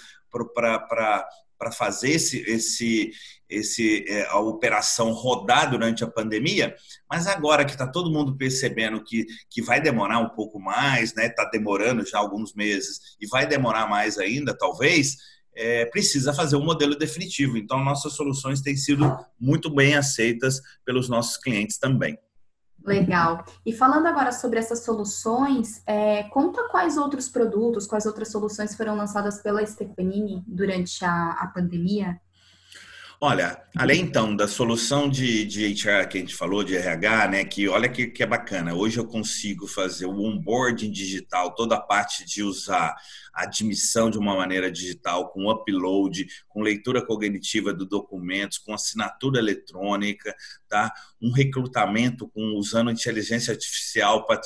para 0.54 1.28
para 1.59 1.73
fazer 1.73 2.11
esse, 2.11 2.39
esse, 2.43 3.11
esse, 3.49 4.05
é, 4.09 4.27
a 4.29 4.39
operação 4.39 5.13
rodar 5.13 5.71
durante 5.71 6.05
a 6.05 6.11
pandemia, 6.11 6.75
mas 7.11 7.26
agora 7.26 7.65
que 7.65 7.73
está 7.73 7.87
todo 7.87 8.13
mundo 8.13 8.37
percebendo 8.37 9.02
que, 9.02 9.26
que 9.50 9.63
vai 9.63 9.80
demorar 9.80 10.19
um 10.19 10.30
pouco 10.30 10.61
mais, 10.61 11.11
está 11.11 11.23
né? 11.23 11.28
Tá 11.28 11.45
demorando 11.50 12.07
já 12.07 12.19
alguns 12.19 12.54
meses 12.54 13.17
e 13.21 13.26
vai 13.26 13.47
demorar 13.47 13.89
mais 13.89 14.19
ainda, 14.19 14.57
talvez, 14.57 15.17
é, 15.54 15.87
precisa 15.87 16.35
fazer 16.35 16.57
um 16.57 16.65
modelo 16.65 16.95
definitivo. 16.97 17.57
Então, 17.57 17.83
nossas 17.83 18.13
soluções 18.13 18.61
têm 18.61 18.76
sido 18.76 19.17
muito 19.41 19.71
bem 19.75 19.95
aceitas 19.95 20.61
pelos 20.85 21.09
nossos 21.09 21.39
clientes 21.39 21.78
também. 21.78 22.19
Legal. 22.87 23.45
E 23.65 23.73
falando 23.73 24.07
agora 24.07 24.31
sobre 24.31 24.61
essas 24.61 24.85
soluções, 24.85 25.83
é, 25.87 26.23
conta 26.25 26.69
quais 26.69 26.97
outros 26.97 27.29
produtos, 27.29 27.85
quais 27.85 28.07
outras 28.07 28.31
soluções 28.31 28.77
foram 28.77 28.97
lançadas 28.97 29.43
pela 29.43 29.65
Stefanini 29.67 30.45
durante 30.47 31.05
a, 31.05 31.33
a 31.33 31.49
pandemia? 31.49 32.21
Olha, 33.19 33.63
além 33.75 34.03
então 34.03 34.37
da 34.37 34.47
solução 34.47 35.09
de, 35.09 35.47
de 35.47 35.65
HR 35.67 36.07
que 36.07 36.19
a 36.19 36.21
gente 36.21 36.35
falou, 36.35 36.63
de 36.63 36.77
RH, 36.77 37.29
né, 37.29 37.45
que 37.45 37.67
olha 37.67 37.89
que, 37.89 38.09
que 38.09 38.23
é 38.23 38.27
bacana, 38.27 38.75
hoje 38.75 38.99
eu 38.99 39.07
consigo 39.07 39.67
fazer 39.67 40.05
o 40.05 40.21
onboarding 40.21 40.91
digital, 40.91 41.55
toda 41.55 41.77
a 41.77 41.81
parte 41.81 42.27
de 42.27 42.43
usar 42.43 42.95
admissão 43.43 44.11
de 44.11 44.19
uma 44.19 44.35
maneira 44.35 44.71
digital, 44.71 45.29
com 45.29 45.51
upload, 45.51 46.27
com 46.49 46.63
leitura 46.63 47.05
cognitiva 47.05 47.73
do 47.73 47.85
documentos, 47.85 48.59
com 48.59 48.73
assinatura 48.73 49.39
eletrônica, 49.39 50.35
tá? 50.69 50.93
Um 51.21 51.31
recrutamento 51.31 52.29
com 52.29 52.55
usando 52.57 52.91
inteligência 52.91 53.53
artificial 53.53 54.27
para 54.27 54.41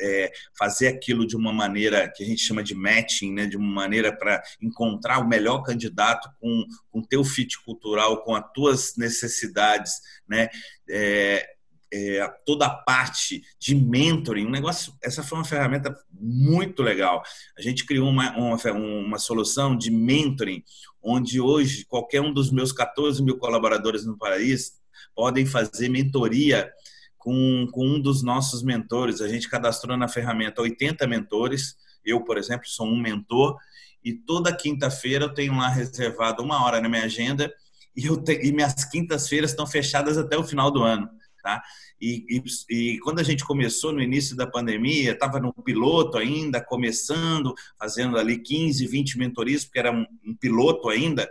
é, 0.00 0.30
fazer 0.58 0.88
aquilo 0.88 1.26
de 1.26 1.36
uma 1.36 1.52
maneira 1.52 2.10
que 2.14 2.22
a 2.22 2.26
gente 2.26 2.42
chama 2.42 2.62
de 2.62 2.74
matching, 2.74 3.32
né? 3.32 3.46
De 3.46 3.56
uma 3.56 3.74
maneira 3.74 4.16
para 4.16 4.42
encontrar 4.60 5.18
o 5.18 5.28
melhor 5.28 5.62
candidato 5.62 6.28
com 6.40 6.64
com 6.96 7.02
teu 7.02 7.22
fit 7.22 7.62
cultural, 7.62 8.22
com 8.24 8.34
as 8.34 8.44
tuas 8.54 8.96
necessidades, 8.96 9.92
né? 10.26 10.48
É, 10.88 11.55
é, 11.92 12.26
toda 12.44 12.66
a 12.66 12.70
parte 12.70 13.42
de 13.58 13.74
mentoring, 13.74 14.46
um 14.46 14.50
negócio, 14.50 14.92
essa 15.02 15.22
foi 15.22 15.38
uma 15.38 15.44
ferramenta 15.44 15.96
muito 16.12 16.82
legal. 16.82 17.22
A 17.56 17.62
gente 17.62 17.84
criou 17.84 18.08
uma, 18.08 18.36
uma, 18.36 18.56
uma 18.72 19.18
solução 19.18 19.76
de 19.76 19.90
mentoring, 19.90 20.62
onde 21.02 21.40
hoje 21.40 21.84
qualquer 21.84 22.20
um 22.20 22.32
dos 22.32 22.50
meus 22.50 22.72
14 22.72 23.22
mil 23.22 23.38
colaboradores 23.38 24.04
no 24.04 24.18
país 24.18 24.80
podem 25.14 25.46
fazer 25.46 25.88
mentoria 25.88 26.70
com, 27.16 27.66
com 27.72 27.86
um 27.86 28.00
dos 28.00 28.22
nossos 28.22 28.62
mentores. 28.62 29.20
A 29.20 29.28
gente 29.28 29.48
cadastrou 29.48 29.96
na 29.96 30.08
ferramenta 30.08 30.62
80 30.62 31.06
mentores. 31.06 31.76
Eu, 32.04 32.22
por 32.22 32.38
exemplo, 32.38 32.68
sou 32.68 32.86
um 32.86 33.00
mentor 33.00 33.56
e 34.04 34.12
toda 34.12 34.54
quinta-feira 34.54 35.24
eu 35.24 35.34
tenho 35.34 35.56
lá 35.56 35.68
reservado 35.68 36.42
uma 36.42 36.64
hora 36.64 36.80
na 36.80 36.88
minha 36.88 37.04
agenda 37.04 37.52
e, 37.96 38.06
eu 38.06 38.16
te, 38.16 38.32
e 38.46 38.52
minhas 38.52 38.84
quintas-feiras 38.84 39.50
estão 39.50 39.66
fechadas 39.66 40.18
até 40.18 40.36
o 40.36 40.44
final 40.44 40.70
do 40.70 40.82
ano. 40.82 41.08
Tá? 41.46 41.62
E, 42.00 42.26
e, 42.28 42.42
e, 42.68 42.98
quando 42.98 43.20
a 43.20 43.22
gente 43.22 43.44
começou 43.44 43.92
no 43.92 44.02
início 44.02 44.34
da 44.34 44.48
pandemia, 44.48 45.12
estava 45.12 45.38
no 45.38 45.52
piloto 45.52 46.18
ainda, 46.18 46.60
começando, 46.60 47.54
fazendo 47.78 48.18
ali 48.18 48.36
15, 48.36 48.84
20 48.84 49.16
mentorias, 49.16 49.64
porque 49.64 49.78
era 49.78 49.92
um, 49.92 50.04
um 50.26 50.34
piloto 50.34 50.88
ainda. 50.88 51.30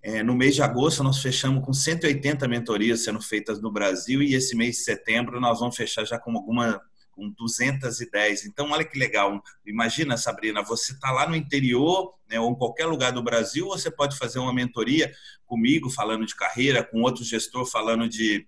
É, 0.00 0.22
no 0.22 0.36
mês 0.36 0.54
de 0.54 0.62
agosto, 0.62 1.02
nós 1.02 1.20
fechamos 1.20 1.64
com 1.64 1.72
180 1.72 2.46
mentorias 2.46 3.02
sendo 3.02 3.20
feitas 3.20 3.60
no 3.60 3.72
Brasil, 3.72 4.22
e 4.22 4.36
esse 4.36 4.54
mês 4.54 4.76
de 4.76 4.82
setembro 4.84 5.40
nós 5.40 5.58
vamos 5.58 5.74
fechar 5.74 6.04
já 6.04 6.20
com 6.20 6.30
alguma 6.36 6.80
com 7.10 7.28
210. 7.28 8.46
Então, 8.46 8.70
olha 8.70 8.84
que 8.84 8.96
legal. 8.96 9.42
Imagina, 9.66 10.16
Sabrina, 10.16 10.62
você 10.62 10.92
está 10.92 11.10
lá 11.10 11.28
no 11.28 11.34
interior, 11.34 12.14
né, 12.30 12.38
ou 12.38 12.52
em 12.52 12.54
qualquer 12.54 12.86
lugar 12.86 13.10
do 13.10 13.22
Brasil, 13.22 13.66
você 13.66 13.90
pode 13.90 14.16
fazer 14.16 14.38
uma 14.38 14.54
mentoria 14.54 15.12
comigo, 15.44 15.90
falando 15.90 16.24
de 16.24 16.36
carreira, 16.36 16.84
com 16.84 17.02
outro 17.02 17.24
gestor 17.24 17.66
falando 17.66 18.08
de 18.08 18.46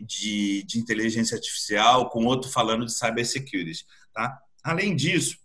de, 0.00 0.62
de 0.64 0.78
inteligência 0.78 1.36
artificial, 1.36 2.08
com 2.10 2.24
outro 2.24 2.50
falando 2.50 2.84
de 2.84 2.92
cybersecurity. 2.92 3.84
Tá? 4.12 4.38
Além 4.62 4.94
disso, 4.94 5.36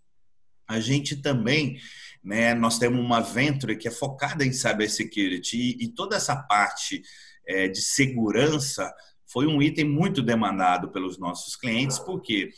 a 0.67 0.79
gente 0.79 1.15
também, 1.17 1.79
né, 2.23 2.53
nós 2.53 2.79
temos 2.79 2.99
uma 2.99 3.21
venture 3.21 3.77
que 3.77 3.87
é 3.87 3.91
focada 3.91 4.45
em 4.45 4.51
cybersecurity 4.51 5.57
e, 5.57 5.85
e 5.85 5.87
toda 5.89 6.15
essa 6.15 6.35
parte 6.35 7.03
é, 7.47 7.67
de 7.67 7.81
segurança 7.81 8.91
foi 9.27 9.47
um 9.47 9.61
item 9.61 9.85
muito 9.85 10.21
demandado 10.21 10.89
pelos 10.89 11.17
nossos 11.17 11.55
clientes, 11.55 11.99
porque 11.99 12.51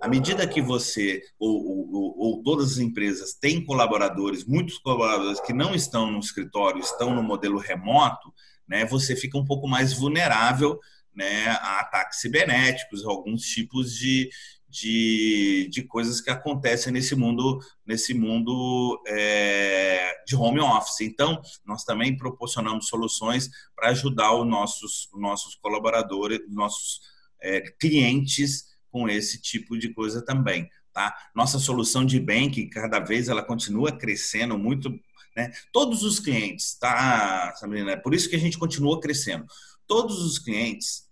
à 0.00 0.08
medida 0.08 0.46
que 0.46 0.60
você 0.60 1.22
ou, 1.38 1.92
ou, 1.92 2.18
ou, 2.18 2.42
todas 2.42 2.72
as 2.72 2.78
empresas 2.78 3.34
têm 3.34 3.64
colaboradores, 3.64 4.44
muitos 4.44 4.78
colaboradores 4.78 5.40
que 5.40 5.52
não 5.52 5.74
estão 5.74 6.10
no 6.10 6.18
escritório, 6.18 6.80
estão 6.80 7.14
no 7.14 7.22
modelo 7.22 7.58
remoto, 7.58 8.32
né, 8.66 8.84
você 8.84 9.14
fica 9.14 9.38
um 9.38 9.44
pouco 9.44 9.68
mais 9.68 9.92
vulnerável 9.92 10.78
né, 11.14 11.46
a 11.48 11.80
ataques 11.80 12.20
cibernéticos, 12.20 13.04
alguns 13.04 13.42
tipos 13.42 13.94
de, 13.94 14.30
de, 14.68 15.68
de 15.70 15.82
coisas 15.82 16.20
que 16.20 16.30
acontecem 16.30 16.92
nesse 16.92 17.14
mundo, 17.14 17.60
nesse 17.86 18.14
mundo 18.14 19.00
é, 19.06 20.14
de 20.26 20.34
home 20.34 20.60
office. 20.60 21.02
Então, 21.02 21.40
nós 21.64 21.84
também 21.84 22.16
proporcionamos 22.16 22.88
soluções 22.88 23.50
para 23.76 23.90
ajudar 23.90 24.34
os 24.34 24.46
nossos, 24.46 25.08
os 25.12 25.20
nossos 25.20 25.54
colaboradores, 25.56 26.40
nossos 26.48 27.00
é, 27.40 27.60
clientes 27.78 28.72
com 28.90 29.08
esse 29.08 29.40
tipo 29.40 29.76
de 29.78 29.92
coisa 29.92 30.24
também. 30.24 30.68
Tá? 30.92 31.14
Nossa 31.34 31.58
solução 31.58 32.04
de 32.04 32.20
banking, 32.20 32.68
cada 32.68 33.00
vez 33.00 33.28
ela 33.28 33.42
continua 33.42 33.92
crescendo 33.92 34.58
muito. 34.58 34.90
Né? 35.34 35.50
Todos 35.72 36.02
os 36.02 36.20
clientes, 36.20 36.78
tá, 36.78 37.54
Sabrina? 37.56 37.92
É 37.92 37.96
por 37.96 38.14
isso 38.14 38.28
que 38.28 38.36
a 38.36 38.38
gente 38.38 38.58
continua 38.58 39.00
crescendo. 39.00 39.46
Todos 39.92 40.22
os 40.24 40.38
clientes 40.38 41.02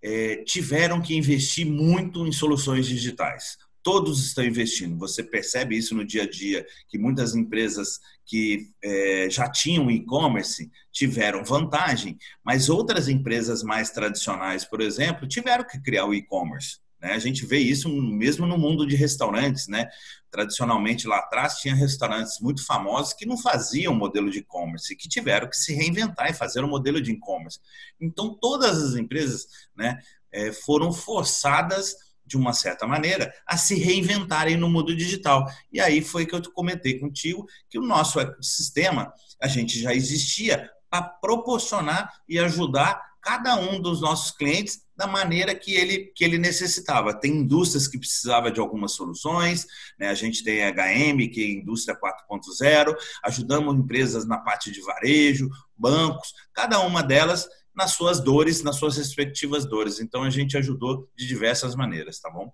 é, 0.00 0.36
tiveram 0.44 1.02
que 1.02 1.16
investir 1.16 1.66
muito 1.66 2.24
em 2.24 2.30
soluções 2.30 2.86
digitais 2.86 3.56
todos 3.88 4.22
estão 4.22 4.44
investindo. 4.44 4.98
Você 4.98 5.22
percebe 5.22 5.74
isso 5.74 5.94
no 5.94 6.04
dia 6.04 6.24
a 6.24 6.28
dia, 6.28 6.66
que 6.90 6.98
muitas 6.98 7.34
empresas 7.34 7.98
que 8.26 8.70
é, 8.84 9.30
já 9.30 9.50
tinham 9.50 9.90
e-commerce 9.90 10.70
tiveram 10.92 11.42
vantagem, 11.42 12.18
mas 12.44 12.68
outras 12.68 13.08
empresas 13.08 13.62
mais 13.62 13.90
tradicionais, 13.90 14.62
por 14.62 14.82
exemplo, 14.82 15.26
tiveram 15.26 15.64
que 15.64 15.80
criar 15.80 16.04
o 16.04 16.12
e-commerce. 16.12 16.78
Né? 17.00 17.12
A 17.12 17.18
gente 17.18 17.46
vê 17.46 17.58
isso 17.58 17.88
mesmo 17.88 18.46
no 18.46 18.58
mundo 18.58 18.86
de 18.86 18.96
restaurantes. 18.96 19.68
Né? 19.68 19.88
Tradicionalmente, 20.30 21.06
lá 21.06 21.18
atrás, 21.18 21.58
tinha 21.58 21.74
restaurantes 21.74 22.40
muito 22.40 22.64
famosos 22.64 23.12
que 23.12 23.26
não 23.26 23.38
faziam 23.38 23.94
modelo 23.94 24.30
de 24.30 24.38
e-commerce, 24.38 24.96
que 24.96 25.08
tiveram 25.08 25.48
que 25.48 25.56
se 25.56 25.74
reinventar 25.74 26.30
e 26.30 26.34
fazer 26.34 26.64
um 26.64 26.68
modelo 26.68 27.00
de 27.00 27.12
e-commerce. 27.12 27.60
Então, 28.00 28.34
todas 28.34 28.82
as 28.82 28.94
empresas 28.96 29.46
né, 29.76 29.98
é, 30.32 30.52
foram 30.52 30.92
forçadas 30.92 31.94
de 32.28 32.36
uma 32.36 32.52
certa 32.52 32.86
maneira, 32.86 33.32
a 33.46 33.56
se 33.56 33.74
reinventarem 33.74 34.56
no 34.56 34.68
mundo 34.68 34.94
digital. 34.94 35.46
E 35.72 35.80
aí 35.80 36.02
foi 36.02 36.26
que 36.26 36.34
eu 36.34 36.52
comentei 36.52 36.98
contigo 36.98 37.46
que 37.70 37.78
o 37.78 37.82
nosso 37.82 38.20
ecossistema, 38.20 39.10
a 39.40 39.48
gente 39.48 39.80
já 39.80 39.94
existia 39.94 40.70
para 40.90 41.02
proporcionar 41.02 42.12
e 42.28 42.38
ajudar 42.38 43.07
cada 43.20 43.56
um 43.56 43.80
dos 43.80 44.00
nossos 44.00 44.30
clientes 44.30 44.86
da 44.96 45.06
maneira 45.06 45.54
que 45.54 45.74
ele, 45.74 46.12
que 46.14 46.24
ele 46.24 46.38
necessitava. 46.38 47.14
Tem 47.14 47.32
indústrias 47.32 47.86
que 47.86 47.98
precisavam 47.98 48.50
de 48.50 48.58
algumas 48.58 48.92
soluções, 48.92 49.66
né? 49.98 50.08
a 50.08 50.14
gente 50.14 50.42
tem 50.42 50.64
a 50.64 50.70
HM, 50.70 51.28
que 51.32 51.42
é 51.42 51.50
indústria 51.60 51.98
4.0, 51.98 52.96
ajudamos 53.24 53.76
empresas 53.76 54.26
na 54.26 54.38
parte 54.38 54.72
de 54.72 54.80
varejo, 54.80 55.48
bancos, 55.76 56.32
cada 56.52 56.80
uma 56.80 57.02
delas 57.02 57.48
nas 57.74 57.92
suas 57.92 58.18
dores, 58.18 58.62
nas 58.64 58.76
suas 58.76 58.96
respectivas 58.96 59.64
dores. 59.64 60.00
Então 60.00 60.24
a 60.24 60.30
gente 60.30 60.56
ajudou 60.56 61.08
de 61.16 61.26
diversas 61.26 61.76
maneiras, 61.76 62.18
tá 62.18 62.28
bom? 62.28 62.52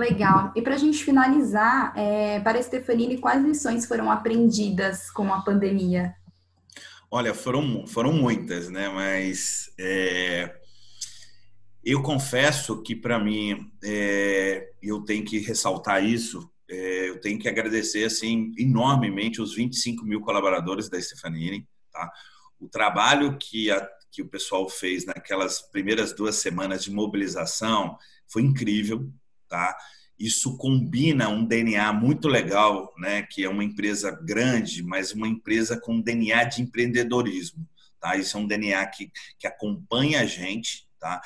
Legal. 0.00 0.52
E 0.56 0.62
para 0.62 0.76
a 0.76 0.78
gente 0.78 1.04
finalizar, 1.04 1.92
é, 1.96 2.40
para 2.40 2.58
a 2.58 2.62
Stefanini, 2.62 3.18
quais 3.18 3.44
lições 3.44 3.84
foram 3.86 4.10
aprendidas 4.10 5.10
com 5.10 5.32
a 5.34 5.42
pandemia? 5.42 6.14
Olha, 7.12 7.34
foram, 7.34 7.86
foram 7.88 8.12
muitas, 8.12 8.68
né? 8.68 8.88
Mas 8.88 9.72
é, 9.78 10.60
eu 11.84 12.02
confesso 12.02 12.80
que 12.82 12.94
para 12.94 13.18
mim 13.18 13.72
é, 13.82 14.70
eu 14.80 15.02
tenho 15.02 15.24
que 15.24 15.38
ressaltar 15.38 16.04
isso. 16.04 16.48
É, 16.68 17.08
eu 17.08 17.20
tenho 17.20 17.36
que 17.36 17.48
agradecer 17.48 18.04
assim 18.04 18.52
enormemente 18.56 19.42
os 19.42 19.56
25 19.56 20.04
mil 20.04 20.20
colaboradores 20.20 20.88
da 20.88 21.02
Stefanini, 21.02 21.66
tá? 21.90 22.12
O 22.60 22.68
trabalho 22.68 23.36
que 23.38 23.72
a, 23.72 23.88
que 24.12 24.22
o 24.22 24.28
pessoal 24.28 24.68
fez 24.68 25.04
naquelas 25.04 25.60
primeiras 25.60 26.12
duas 26.12 26.36
semanas 26.36 26.84
de 26.84 26.92
mobilização 26.92 27.98
foi 28.28 28.42
incrível, 28.42 29.10
tá? 29.48 29.76
Isso 30.20 30.58
combina 30.58 31.30
um 31.30 31.42
DNA 31.42 31.90
muito 31.94 32.28
legal, 32.28 32.92
né? 32.98 33.22
Que 33.22 33.42
é 33.42 33.48
uma 33.48 33.64
empresa 33.64 34.10
grande, 34.10 34.82
mas 34.82 35.12
uma 35.12 35.26
empresa 35.26 35.80
com 35.80 35.98
DNA 35.98 36.44
de 36.44 36.60
empreendedorismo, 36.60 37.66
tá? 37.98 38.16
Isso 38.16 38.36
é 38.36 38.40
um 38.40 38.46
DNA 38.46 38.84
que, 38.88 39.10
que 39.38 39.46
acompanha 39.46 40.20
a 40.20 40.26
gente, 40.26 40.86
tá? 41.00 41.22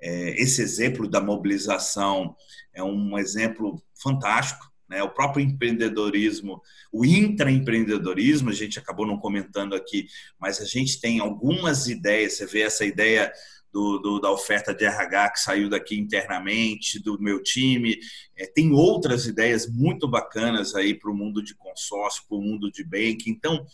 É, 0.00 0.40
esse 0.40 0.62
exemplo 0.62 1.06
da 1.06 1.20
mobilização 1.20 2.34
é 2.72 2.82
um 2.82 3.18
exemplo 3.18 3.82
fantástico, 4.00 4.72
né? 4.88 5.02
O 5.02 5.10
próprio 5.10 5.44
empreendedorismo, 5.44 6.62
o 6.90 7.04
intraempreendedorismo, 7.04 8.48
a 8.48 8.54
gente 8.54 8.78
acabou 8.78 9.06
não 9.06 9.18
comentando 9.18 9.74
aqui, 9.74 10.06
mas 10.40 10.58
a 10.62 10.64
gente 10.64 10.98
tem 11.02 11.20
algumas 11.20 11.86
ideias. 11.86 12.38
Você 12.38 12.46
vê 12.46 12.62
essa 12.62 12.86
ideia 12.86 13.30
do, 13.72 13.98
do, 13.98 14.20
da 14.20 14.30
oferta 14.30 14.74
de 14.74 14.84
RH 14.84 15.30
que 15.30 15.40
saiu 15.40 15.68
daqui 15.68 15.98
internamente, 15.98 17.02
do 17.02 17.20
meu 17.20 17.42
time. 17.42 17.98
É, 18.36 18.46
tem 18.46 18.72
outras 18.72 19.26
ideias 19.26 19.70
muito 19.70 20.08
bacanas 20.08 20.74
aí 20.74 20.94
para 20.94 21.10
o 21.10 21.14
mundo 21.14 21.42
de 21.42 21.54
consórcio, 21.54 22.24
para 22.28 22.38
o 22.38 22.42
mundo 22.42 22.70
de 22.70 22.82
banking. 22.82 23.30
Então, 23.30 23.66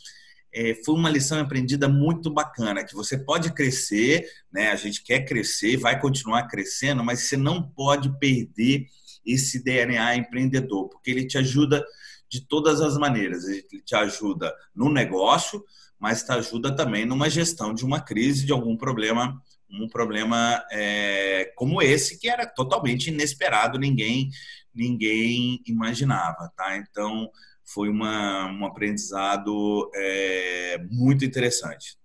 é, 0.53 0.75
foi 0.85 0.95
uma 0.95 1.11
lição 1.11 1.41
aprendida 1.41 1.89
muito 1.89 2.31
bacana, 2.31 2.85
que 2.85 2.95
você 2.95 3.19
pode 3.19 3.53
crescer, 3.53 4.25
né? 4.53 4.71
a 4.71 4.77
gente 4.77 5.03
quer 5.03 5.25
crescer, 5.25 5.77
vai 5.77 6.01
continuar 6.01 6.47
crescendo, 6.47 7.03
mas 7.03 7.21
você 7.21 7.37
não 7.37 7.63
pode 7.63 8.17
perder 8.19 8.87
esse 9.27 9.63
DNA 9.63 10.17
empreendedor, 10.17 10.89
porque 10.89 11.11
ele 11.11 11.27
te 11.27 11.39
ajuda 11.39 11.85
de 12.29 12.41
todas 12.41 12.81
as 12.81 12.97
maneiras. 12.97 13.45
Ele 13.45 13.63
te 13.85 13.95
ajuda 13.95 14.55
no 14.75 14.91
negócio, 14.91 15.65
mas 15.99 16.23
te 16.23 16.33
ajuda 16.33 16.75
também 16.75 17.07
numa 17.07 17.31
gestão 17.31 17.73
de 17.73 17.85
uma 17.85 18.01
crise, 18.01 18.45
de 18.45 18.53
algum 18.53 18.77
problema, 18.77 19.41
um 19.81 19.89
problema 19.89 20.65
é, 20.71 21.53
como 21.57 21.83
esse 21.83 22.19
que 22.19 22.29
era 22.29 22.47
totalmente 22.47 23.09
inesperado, 23.09 23.79
ninguém 23.79 24.31
ninguém 24.75 25.63
imaginava, 25.67 26.53
tá? 26.57 26.77
Então 26.77 27.31
foi 27.65 27.89
uma, 27.89 28.47
um 28.47 28.67
aprendizado 28.67 29.91
é, 29.95 30.85
muito 30.91 31.25
interessante. 31.25 31.97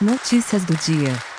Notícias 0.00 0.64
do 0.64 0.74
dia. 0.76 1.31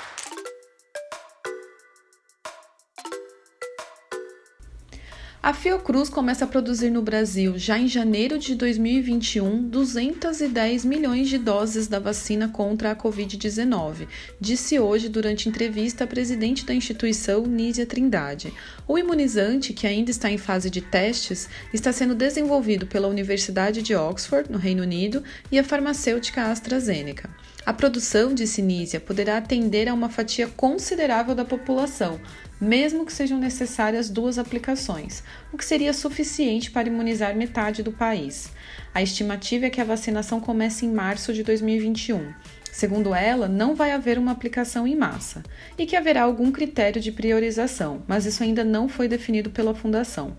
A 5.44 5.54
Fiocruz 5.54 6.08
começa 6.08 6.46
a 6.46 6.48
produzir 6.48 6.90
no 6.90 7.02
Brasil, 7.02 7.58
já 7.58 7.78
em 7.78 7.86
janeiro 7.86 8.40
de 8.40 8.56
2021, 8.56 9.68
210 9.68 10.86
milhões 10.86 11.28
de 11.28 11.38
doses 11.38 11.86
da 11.86 12.00
vacina 12.00 12.48
contra 12.48 12.92
a 12.92 12.96
Covid-19, 12.96 14.08
disse 14.40 14.80
hoje 14.80 15.10
durante 15.10 15.50
entrevista 15.50 16.06
a 16.06 16.08
presidente 16.08 16.66
da 16.66 16.74
instituição, 16.74 17.46
Nízia 17.46 17.86
Trindade. 17.86 18.54
O 18.88 18.98
imunizante, 18.98 19.74
que 19.74 19.86
ainda 19.86 20.12
está 20.12 20.32
em 20.32 20.38
fase 20.38 20.70
de 20.70 20.80
testes, 20.80 21.50
está 21.74 21.92
sendo 21.92 22.16
desenvolvido 22.16 22.88
pela 22.88 23.10
Universidade 23.10 23.82
de 23.82 23.94
Oxford, 23.94 24.50
no 24.50 24.58
Reino 24.58 24.82
Unido, 24.82 25.22
e 25.52 25.60
a 25.60 25.64
farmacêutica 25.66 26.44
AstraZeneca. 26.44 27.30
A 27.66 27.74
produção, 27.74 28.34
disse 28.34 28.62
Nízia, 28.62 29.02
poderá 29.02 29.38
atender 29.38 29.90
a 29.90 29.94
uma 29.94 30.08
fatia 30.08 30.48
considerável 30.48 31.36
da 31.36 31.44
população, 31.44 32.18
mesmo 32.60 33.06
que 33.06 33.14
sejam 33.14 33.38
necessárias 33.40 34.10
duas 34.10 34.38
aplicações, 34.38 35.24
o 35.52 35.58
que 35.58 35.66
seria 35.66 35.94
suficiente 35.94 36.72
para 36.72 36.88
imunizar 36.88 37.36
metade 37.36 37.84
do 37.84 37.92
país. 37.92 38.52
A 38.94 39.02
estimativa 39.02 39.66
é 39.66 39.70
que 39.70 39.82
a 39.82 39.86
vacinação 39.86 40.40
comece 40.40 40.86
em 40.86 40.92
março 40.92 41.34
de 41.34 41.44
2021. 41.44 42.34
Segundo 42.72 43.14
ela, 43.14 43.48
não 43.48 43.76
vai 43.76 43.92
haver 43.92 44.18
uma 44.18 44.32
aplicação 44.32 44.88
em 44.88 44.96
massa 44.96 45.44
e 45.78 45.86
que 45.86 45.96
haverá 45.96 46.24
algum 46.24 46.52
critério 46.52 47.00
de 47.00 47.12
priorização, 47.12 48.02
mas 48.08 48.26
isso 48.26 48.42
ainda 48.42 48.64
não 48.64 48.90
foi 48.90 49.08
definido 49.08 49.52
pela 49.52 49.76
Fundação. 49.76 50.36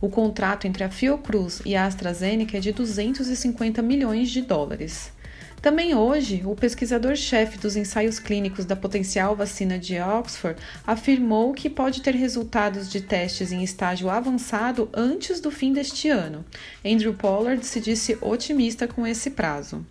O 0.00 0.10
contrato 0.10 0.66
entre 0.66 0.84
a 0.84 0.90
Fiocruz 0.90 1.62
e 1.64 1.74
a 1.74 1.86
AstraZeneca 1.86 2.58
é 2.58 2.60
de 2.60 2.72
250 2.72 3.80
milhões 3.82 4.30
de 4.30 4.42
dólares. 4.42 5.12
Também 5.60 5.94
hoje, 5.94 6.42
o 6.44 6.54
pesquisador-chefe 6.54 7.58
dos 7.58 7.76
ensaios 7.76 8.18
clínicos 8.18 8.64
da 8.64 8.76
potencial 8.76 9.34
vacina 9.34 9.78
de 9.78 9.98
Oxford 9.98 10.60
afirmou 10.86 11.52
que 11.52 11.68
pode 11.68 12.02
ter 12.02 12.14
resultados 12.14 12.88
de 12.88 13.00
testes 13.00 13.50
em 13.50 13.64
estágio 13.64 14.08
avançado 14.08 14.88
antes 14.94 15.40
do 15.40 15.50
fim 15.50 15.72
deste 15.72 16.08
ano. 16.08 16.44
Andrew 16.84 17.14
Pollard 17.14 17.66
se 17.66 17.80
disse 17.80 18.16
otimista 18.20 18.86
com 18.86 19.06
esse 19.06 19.30
prazo. 19.30 19.84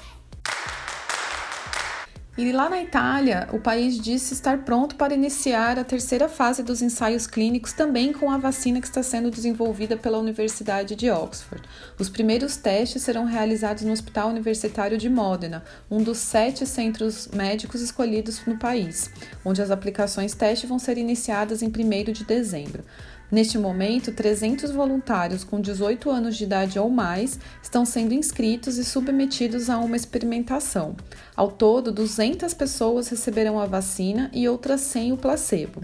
E 2.37 2.51
lá 2.51 2.69
na 2.69 2.81
Itália, 2.81 3.47
o 3.53 3.59
país 3.59 3.97
disse 3.97 4.33
estar 4.33 4.57
pronto 4.65 4.97
para 4.97 5.13
iniciar 5.13 5.79
a 5.79 5.85
terceira 5.85 6.27
fase 6.27 6.61
dos 6.61 6.81
ensaios 6.81 7.25
clínicos, 7.25 7.71
também 7.71 8.11
com 8.11 8.29
a 8.29 8.37
vacina 8.37 8.81
que 8.81 8.87
está 8.87 9.01
sendo 9.01 9.31
desenvolvida 9.31 9.95
pela 9.95 10.17
Universidade 10.17 10.97
de 10.97 11.09
Oxford. 11.09 11.63
Os 11.97 12.09
primeiros 12.09 12.57
testes 12.57 13.03
serão 13.03 13.23
realizados 13.23 13.83
no 13.83 13.93
Hospital 13.93 14.27
Universitário 14.27 14.97
de 14.97 15.09
Modena, 15.09 15.63
um 15.89 16.03
dos 16.03 16.17
sete 16.17 16.65
centros 16.65 17.29
médicos 17.29 17.79
escolhidos 17.79 18.45
no 18.45 18.59
país, 18.59 19.09
onde 19.45 19.61
as 19.61 19.71
aplicações 19.71 20.33
teste 20.33 20.67
vão 20.67 20.77
ser 20.77 20.97
iniciadas 20.97 21.61
em 21.61 21.67
1 21.67 22.11
de 22.11 22.25
dezembro. 22.25 22.83
Neste 23.31 23.57
momento, 23.57 24.11
300 24.11 24.71
voluntários 24.71 25.43
com 25.43 25.59
18 25.59 26.09
anos 26.09 26.37
de 26.37 26.43
idade 26.43 26.77
ou 26.77 26.89
mais 26.89 27.39
estão 27.61 27.85
sendo 27.85 28.13
inscritos 28.13 28.77
e 28.77 28.83
submetidos 28.83 29.69
a 29.69 29.79
uma 29.79 29.95
experimentação. 29.95 30.95
Ao 31.35 31.51
todo, 31.51 31.91
200 31.91 32.53
pessoas 32.53 33.07
receberão 33.07 33.59
a 33.59 33.65
vacina 33.65 34.29
e 34.33 34.47
outras 34.47 34.81
100 34.81 35.13
o 35.13 35.17
placebo. 35.17 35.81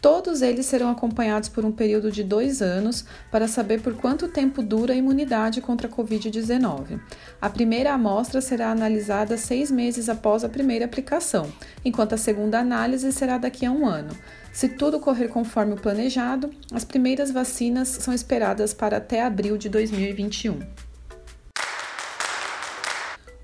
Todos 0.00 0.40
eles 0.40 0.64
serão 0.64 0.88
acompanhados 0.88 1.50
por 1.50 1.62
um 1.62 1.70
período 1.70 2.10
de 2.10 2.24
dois 2.24 2.62
anos 2.62 3.04
para 3.30 3.46
saber 3.46 3.82
por 3.82 3.94
quanto 3.94 4.28
tempo 4.28 4.62
dura 4.62 4.94
a 4.94 4.96
imunidade 4.96 5.60
contra 5.60 5.88
a 5.88 5.90
Covid-19. 5.90 6.98
A 7.38 7.50
primeira 7.50 7.92
amostra 7.92 8.40
será 8.40 8.70
analisada 8.70 9.36
seis 9.36 9.70
meses 9.70 10.08
após 10.08 10.42
a 10.42 10.48
primeira 10.48 10.86
aplicação, 10.86 11.52
enquanto 11.84 12.14
a 12.14 12.18
segunda 12.18 12.58
análise 12.58 13.12
será 13.12 13.36
daqui 13.36 13.66
a 13.66 13.70
um 13.70 13.86
ano. 13.86 14.16
Se 14.52 14.70
tudo 14.70 14.98
correr 14.98 15.28
conforme 15.28 15.74
o 15.74 15.80
planejado, 15.80 16.50
as 16.72 16.84
primeiras 16.84 17.30
vacinas 17.30 17.88
são 17.88 18.14
esperadas 18.14 18.72
para 18.72 18.96
até 18.96 19.22
abril 19.22 19.58
de 19.58 19.68
2021. 19.68 20.89